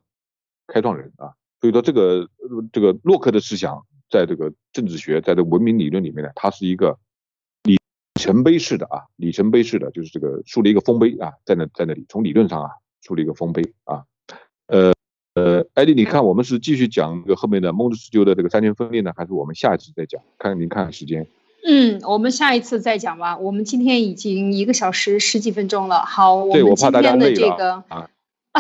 [0.67, 1.33] 开创人啊。
[1.63, 2.29] 所以说这个
[2.71, 6.99] 这个洛克的思想，在这个政治学，在这文明理论里面呢，它是一个
[7.63, 7.79] 里
[8.21, 12.71] 程碑式的啊，里程碑式的，就是这个树立一个丰碑啊，在那在那里，从理论上啊
[13.01, 14.05] 树立一个丰碑啊，
[15.79, 20.21] 艾迪，你看我们是继续讲这个后面的孟德斯鸠的这个三权分立呢，还是我们下一次再讲？
[20.37, 21.25] 看您看时间。
[21.65, 23.39] 嗯，我们下一次再讲吧。
[23.39, 26.05] 我们今天已经一个小时十几分钟了。
[26.05, 28.11] 好，我们今天的这个啊，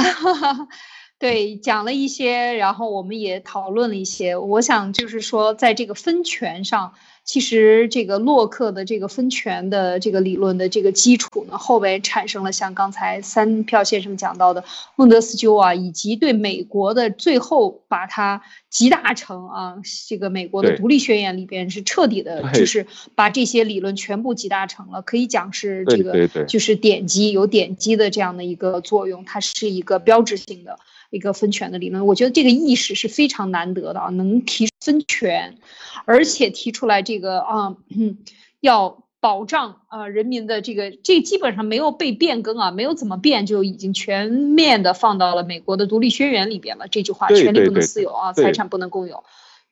[1.18, 4.36] 对，讲了一些，然后我们也讨论了一些。
[4.36, 6.94] 我想就是说，在这个分权上。
[7.24, 14.64] 其实这个洛克的这个分权的这个理论的这个基础呢，后边产生了像刚才三票先生讲到的
[14.96, 18.40] 孟德斯鸠啊，以及对美国的最后把它
[18.70, 19.76] 集大成啊，
[20.08, 30.78] 这个美国的独立宣言里边是彻底的，就是把这些理论全部集大成了，可以讲是这个就是典籍有典籍的这样的一个作用，它是一个标志性的。
[31.10, 35.58] 一个分权的理论，我觉得这个意识是非常难得的啊，能提分权，
[36.04, 37.76] 而且提出来这个啊，
[38.60, 46.88] 要保障啊人民的这个，这基本上没有被变更啊，没有怎么变，就已经全面的放到了美国的独立宣言里边了。
[46.88, 49.24] 这句话，权利不能私有啊，财产不能共有。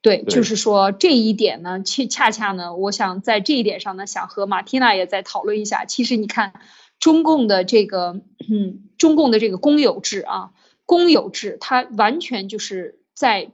[0.03, 5.85] 对，就是说这一点呢，恰恰恰呢，我想在这一点上呢，想和马蒂娜也再讨论一下。
[5.85, 6.55] 其实你看，
[6.99, 10.51] 中共的这个，嗯，中共的这个公有制啊。
[10.87, 13.51] 公有制，它完全就是在，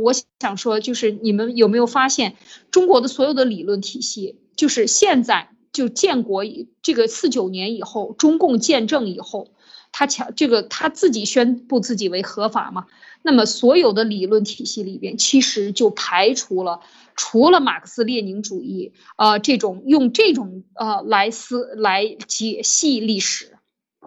[0.00, 2.36] 我想说，就是你们有没有发现，
[2.70, 6.44] 中国的所有的理论体系，就是现在就建国
[6.82, 9.50] 这个四九年以后，中共建政以后，
[9.92, 12.86] 他强这个他自己宣布自己为合法嘛，
[13.22, 16.80] 那么所有的理论体系里边，其实就排除了
[17.16, 23.55] 除了马克思列宁主义，呃，这种用这种呃来思来解析历史。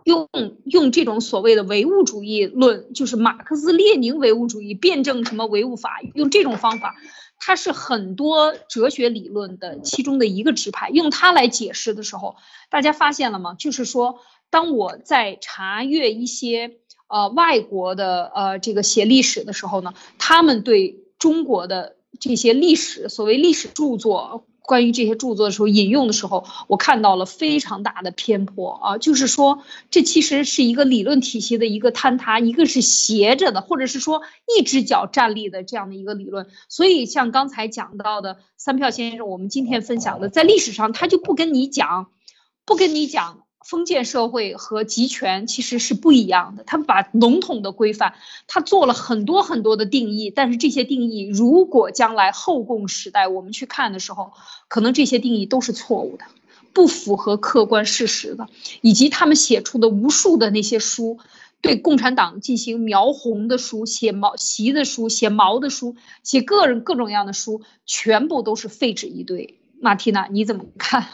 [0.03, 0.30] 用
[0.65, 6.95] 用这种所谓的唯物主义论，就是马克思列宁唯物主义辩证什么唯物法，用这种方法，
[7.39, 10.89] 它是很多哲学理论的其中的一个支派。
[10.89, 12.35] 用它来解释的时候，
[12.69, 13.53] 大家发现了吗？
[13.53, 14.19] 就是说，
[14.49, 16.77] 当我在查阅一些
[17.07, 24.45] 呃外国的呃这个写历史的时候呢，他们对中国的这些历史，所谓历史著作。
[24.69, 34.21] 关于这些著作的时候，引用的时候，我看到了非常大的偏颇啊，就是说，这其实是一个理论体系的一个坍塌，一个是斜着的，或者是说
[34.59, 36.45] 一只脚站立的这样的一个理论。
[36.67, 42.11] 所以，像刚才讲到的三票先生，我们今天分享的，在历史上他就不跟你讲，
[42.63, 43.48] 不跟你讲。
[43.65, 48.14] 封建社会和集权其实是不一样的，他们把笼统的规范，
[48.48, 54.31] 他做了很多很多的定义，但是这些定义如果将来后共时代我们去看的时候，
[54.68, 56.26] 可能这些定义都是错误的，
[56.73, 58.48] 不符合客观事实的，
[58.81, 61.19] 以及他们写出的无数的那些书，
[61.61, 69.60] 对共产党进行描红的书、写毛习的书、写毛的书、写个人各种各样的书，全部都是废纸一堆。
[69.81, 71.06] 马蒂娜，你怎么看？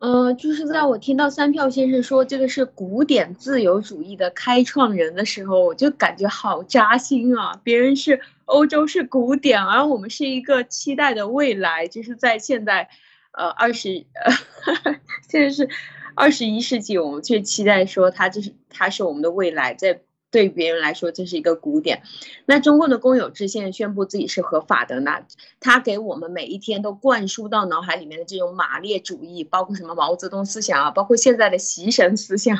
[0.00, 7.60] 呃，就是在我听到三票先生说这个是古典自由主义的开创人的时候，我就感觉好扎心啊！
[7.64, 12.88] 别人是欧洲是古典，而我们是一个期待的未来，就是在现在，
[13.32, 14.94] 呃，二十呃，
[15.28, 15.68] 现在是
[16.14, 20.00] 二十一世纪，我们却期待说它就是它是我们的未来，在。
[20.30, 22.02] 对别人来说，这是一个古典。
[22.46, 25.26] 那中共的公有制现在宣布自己是合法的，那
[25.60, 32.56] 他给我们每一天都灌输到脑海里面的这种马列主义，包括什么毛泽东思想啊，包括现在的习神思想。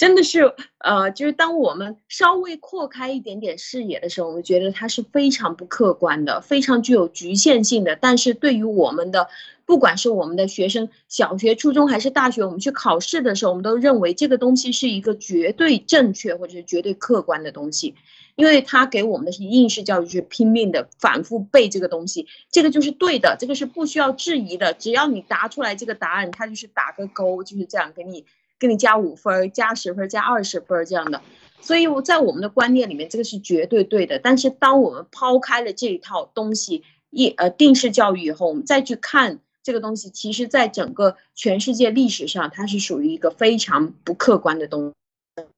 [0.00, 7.98] 真的是，呃，就是当我们稍微扩开一点点视野的时候，我们觉得它是非常不客观的，非常具有局限性的。
[8.00, 9.28] 但是对于我们的，
[9.66, 17.94] 不管是我们的学生，小学、初中还是大学，我们去考试的时候，我们都认为这个东西是一个绝对正确或者是绝对客观的东西，
[18.36, 28.24] 因为它给我们的是应试教育，就是拼命的反复背这个东西，这个就是对的，这个是不需要质疑的，只要你答出来这个答案，它就是打个勾，就是这样给你。
[28.60, 31.22] 给你加五分，加十分，加二十分这样的，
[31.62, 34.18] 所以我在我们的观念里面，这个是绝对对的。
[34.18, 44.92] 但是当我们抛开了这一套东西，一呃定式教育以后，我们再去看这个东西，其实在整个全世界历史上，它是属于一个非常不客观的东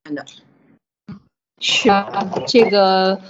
[0.07, 0.25] 西的。
[1.65, 3.21] 是啊，这个，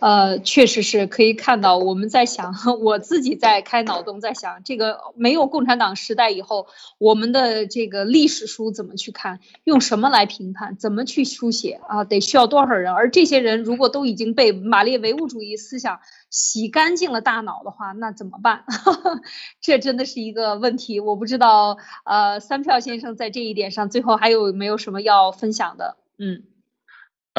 [0.00, 1.78] 呃，确实是可以看到。
[1.78, 2.52] 我们在想，
[2.82, 6.66] 我自己在开脑洞，在想这个没有共产党时代以后，
[6.98, 12.04] 我们的这个历史书怎么去看，用什么来评判，怎么去书写啊？
[12.04, 12.92] 得需要多少人？
[12.92, 18.64] 而这些人如果都已经被马列唯物主义思想洗干净了大脑的话，那怎么办？
[19.62, 21.00] 这真的是一个问题。
[21.00, 25.96] 我不知道，呃，三票先生在这一点上最后还有没有什么要分享的？
[26.18, 26.42] 嗯。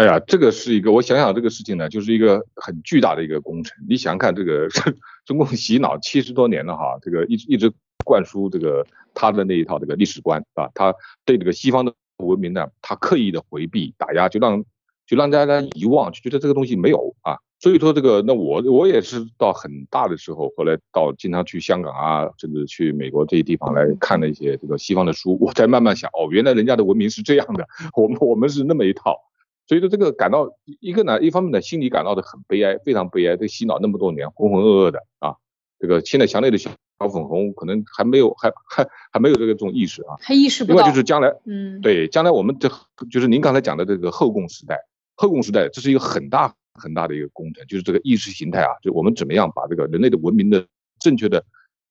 [0.02, 3.78] 哎呀，这个是一个，我想想这个事情呢，就是一个很巨大的一个工程。
[3.88, 4.68] 你想想看，这个
[5.26, 7.72] 中共洗脑七十多年了哈，这个一直一直
[8.04, 8.84] 灌输这个
[9.14, 10.92] 他的那一套这个历史观啊，他
[11.24, 14.66] 对这个西方的文明呢，他刻意的回避打压，就让
[15.06, 17.38] 就让大家遗忘，就觉得这个东西没有啊。
[17.60, 29.16] 所以说这个，那我我也是到很大的时候，后来到经常去香港啊，甚至去美国这些地方来看了一些这个西方的书，我才慢慢想，哦，原来人家的文明是这样的，我们我们是那么一套。
[29.72, 33.38] 所以说这个感到一个呢，一方面呢，心里感到的很悲哀，非常悲哀。
[33.38, 35.34] 这洗脑那么多年，浑浑噩噩的啊，
[35.80, 36.70] 这个现在强烈的小
[37.00, 40.76] 粉红可能还没有，还还还没有这个这种意识啊，还意识不到。
[40.76, 42.70] 另外就是将来，嗯，对，将来我们这
[43.10, 44.78] 就是您刚才讲的这个后共时代，
[45.16, 50.68] 后共时代这是一个很大很大的一个工程，就是这个意识形态啊，就我们怎么样把这个人类的文明的
[51.00, 51.42] 正确的，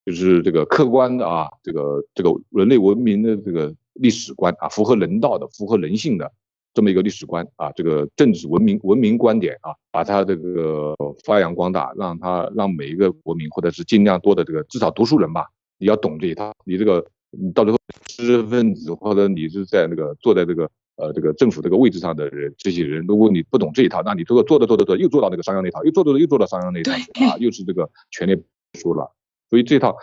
[0.05, 6.31] 就是这个客观的啊，这个这个人类文明的这个历史观啊，符合人道的，符合人性的。
[6.72, 10.94] 这么一个历史观啊，这个政治文明文明观点啊，把它这个
[11.24, 15.47] 发扬光大，让它让每一个国民或者是尽量多的这个至少读书人吧，
[15.78, 16.52] 你要懂这一套。
[16.64, 26.92] 你这个你到最后知识分子或者你是在那个坐在这个呃这个政府这个位置上的人，这些人如果你不懂这一套，那你这个做的做的做又做到那个商鞅那套，又做的又做到商鞅那套
[27.26, 28.40] 啊，又是这个权力
[28.78, 29.12] 输了。
[29.48, 29.97] 所以这套。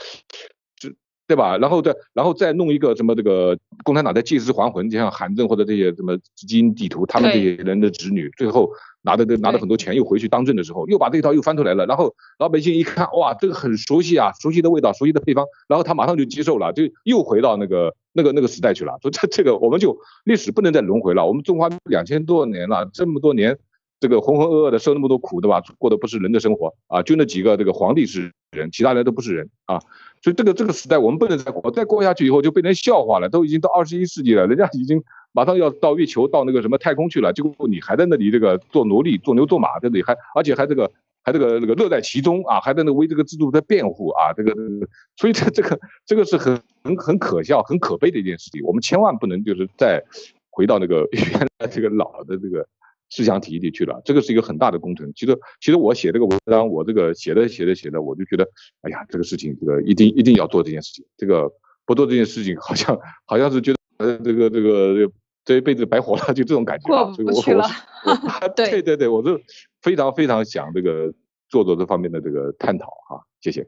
[1.28, 1.58] 对吧？
[1.58, 8.72] 然后再然后再弄一个什么这个共产党在借尸还魂，就像韩正或者这些什么基因地图，他们这些人的子女，最后
[9.02, 11.86] 拿的拿的很多钱又回去当政的时候，又把这一套又翻出来了。
[11.86, 18.98] 然后老百姓一看，哇，这个很熟悉啊，熟悉的味道，熟悉的配方，然后他马上就接受了，就又回到那个那个那个时代去了。
[19.02, 23.58] 说这这个我们就历史不能再轮回了，我们中华两千多年了，这么多年。
[24.00, 25.60] 这个浑浑噩噩的受那么多苦，对吧？
[25.80, 29.82] 过的不是人的生活啊，就那几个这个皇帝是人，其他人都不是人啊。
[30.22, 33.30] 所以这个这个时代我们不能再过，再过下去以后就被人笑话了。
[33.30, 40.92] 都已经到二十一世纪了，人家已经马上要到月球、到那个什么太空去了，结果你还在那里这个做奴隶、做牛做马，在那里还而且还这个
[41.24, 48.62] 还这个那个乐在其中啊，还在那为这个制度在辩护啊，这个这个，所以这这个这个是很很很可笑、很可悲的一件事情。
[48.64, 50.04] 我们千万不能就是再
[50.50, 52.68] 回到那个原来这个老的这个。
[53.10, 55.12] 思想体系里去了，这个是一个很大的工程。
[55.16, 58.48] 其实，其实我写这个文章，我这个写着写着写着，我就觉得，
[58.82, 61.06] 哎呀，这个事情，这个一定一定要做这件事情。
[61.18, 61.50] 这个
[61.86, 65.12] 不做这件事情，好像好像是觉得，呃，这个这个
[65.46, 66.88] 这一辈子白活了，就这种感觉。
[66.88, 67.66] 过不去了。
[68.56, 69.42] 对对对，我是
[69.82, 71.14] 非常非常想这个
[71.48, 73.26] 做做这方面的这个探讨哈。
[73.40, 73.66] 谢谢。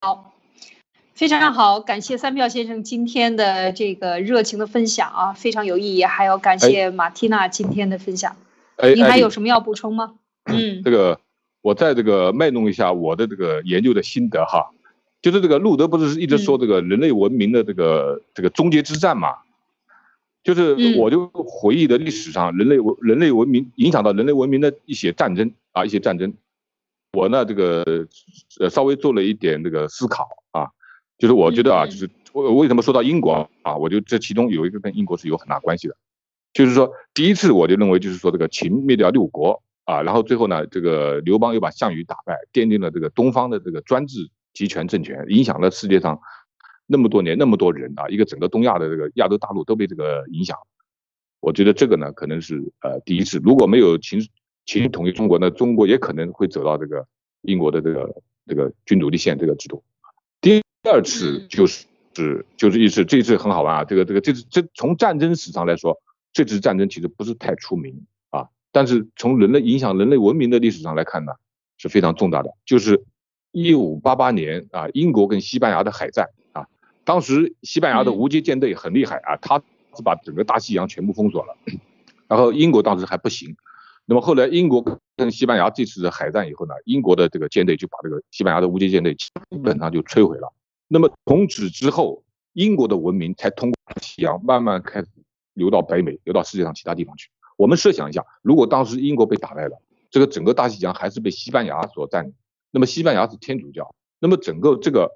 [0.00, 0.32] 好，
[1.12, 6.04] 非常好，感谢三票先生今天的这个热情的分享啊，非常有意义。
[6.04, 8.34] 还有感谢马蒂娜今天的分享。
[8.94, 10.14] 您还有什么要补充吗？
[10.46, 11.20] 嗯，这个
[11.60, 14.70] 我再这个卖弄一下我的这个研究的心得哈。
[15.20, 19.36] 就是这个路德不是一直说这个人类文明的这个这个终结之战嘛？
[20.42, 26.34] 就是我就回忆的历史上人类文人类文明影响到人类文明的一些战争啊，一些战争，
[27.12, 28.08] 我呢这个
[28.58, 30.66] 呃稍微做了一点这个思考啊，
[31.16, 35.96] 就是我觉得啊，就是我为什么说到英国啊，我就这其中有一个跟英国是有很大关系的，
[36.52, 46.20] 就是说第一次我就认为就是说这个秦灭掉六国啊，然后最后呢这个刘邦又把项羽打败，奠定了这个东方的这个专制集权政权，影响了世界上。
[46.84, 50.58] 那么多年，那么多人啊，一个整个东亚的这个亚洲大陆都被这个影响。
[51.40, 53.40] 我觉得这个呢，可能是呃第一次。
[53.42, 54.20] 如果没有秦
[54.66, 57.06] 秦统一中国，那中国也可能会走到这个
[57.42, 59.82] 英国的这个这个君主立宪这个制度。
[60.42, 63.84] 第二次就是是就是一次，这次很好玩啊。
[63.84, 65.98] 这个这个这次这从战争史上来说，
[66.32, 68.48] 这次战争其实不是太出名啊。
[68.70, 71.32] 但是从人类影响人类文明的历史上来看呢，
[71.78, 72.50] 是非常重大的。
[72.64, 73.04] 就是
[73.50, 76.66] 一五八八年啊，英国跟西班牙的海战啊。
[77.04, 79.58] 当时西班牙的无界舰队很厉害啊，他
[79.94, 81.56] 是把整个大西洋全部封锁了，
[82.28, 83.54] 然后英国当时还不行，
[84.06, 84.82] 那么后来英国
[85.16, 89.28] 跟西班牙这次的海战以后呢，英国的这个舰队就把这个西班牙的无界舰队基
[89.62, 90.50] 本上就摧毁了。
[90.88, 92.22] 那么从此之后，
[92.54, 95.08] 英国的文明才通过西洋慢慢开始
[95.54, 97.28] 流到北美，流到世界上其他地方去。
[97.56, 99.80] 我们设想一下，如果当时英国被打败了，
[100.10, 102.32] 这个整个大西洋还是被西班牙所占领，
[102.70, 105.10] 那么西班牙是天主教，那么整个这个。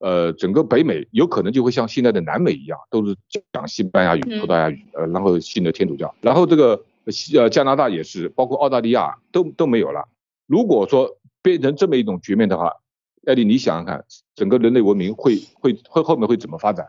[0.00, 3.16] 呃，整个北美有可能就会像现在的南美一样，都是
[3.52, 10.06] 讲西班牙语、葡萄牙语，呃，然后信的天主教，然后这个西呃加拿大也是，包括澳大利亚都都没有了。
[10.46, 12.70] 如果说变成这么一种局面的话，
[13.24, 16.88] 艾丽，你想想看，整个人类文明会会会后面会怎么发展？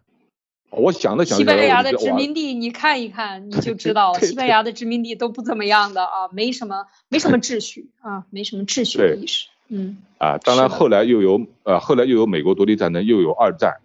[0.76, 9.48] 我想了想，西班牙的殖民地你看一看，你就知道，西班牙的殖民地都不怎么样的啊，没什么没什么秩序啊，没什么秩序的意识。
[9.68, 13.78] 嗯啊，当然后来又有呃，后来又有美国独立战争，又有二战，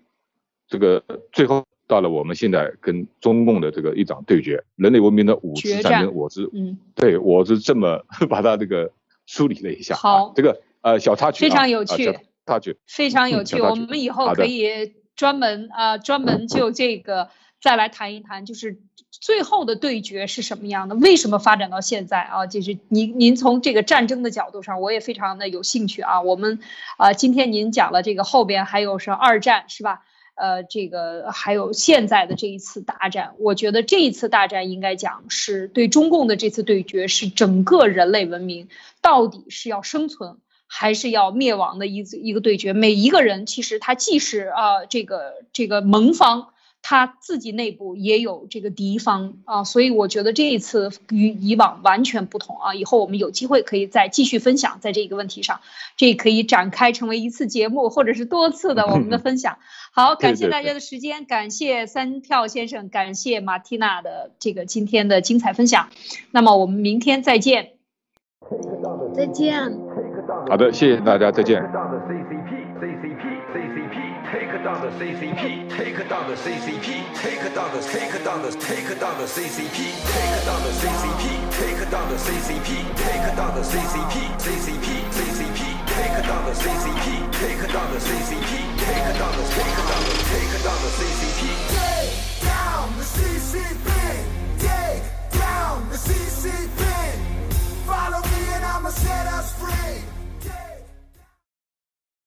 [0.68, 1.02] 这个
[1.32, 8.92] 最后到了我们现在跟中共的这个一场对决，人类文明的五次战争，我是嗯，对我是这么 把它这个
[9.26, 9.94] 梳理了一下。
[9.94, 17.28] 好，这个呃小插曲非常有趣，插曲非常有趣，我们以后可以专门啊专门就这个
[17.60, 18.80] 再来谈一谈，就是。
[19.10, 20.94] 最后的对决是什么样的？
[20.94, 22.46] 为什么发展到现在啊？
[22.46, 26.22] 就是您您从这个战争的角度上，我也非常的有兴趣啊。
[26.22, 26.58] 我们
[26.96, 30.00] 啊，今天您讲了这个后边还有是二战是吧？
[30.36, 38.68] 呃，这个还有现在的这一次大战，我觉得这一次大战应该讲是对中共的这次对决是整个人类文明
[39.02, 40.38] 到底是要生存
[40.70, 42.72] 还是要灭亡的一一个对决。
[42.72, 46.50] 每一个人其实他既是啊这个这个盟方。
[46.82, 52.74] 他自己内部也有这个敌方啊，所以我觉得这一次与以往完全不同啊。
[52.74, 55.60] 以后我们有机会可以再继续分享在这个问题上，
[55.98, 59.58] 这可以展开成为一次节目或者是多次的我们的分享。
[59.92, 65.90] 好，感谢大家的时间，感谢三票先生，感谢马蒂娜的这个今天的精彩分享。
[66.30, 67.72] 那么我们明天再见，
[69.14, 69.89] 再见。
[70.50, 71.62] 好的，谢谢大家，再见。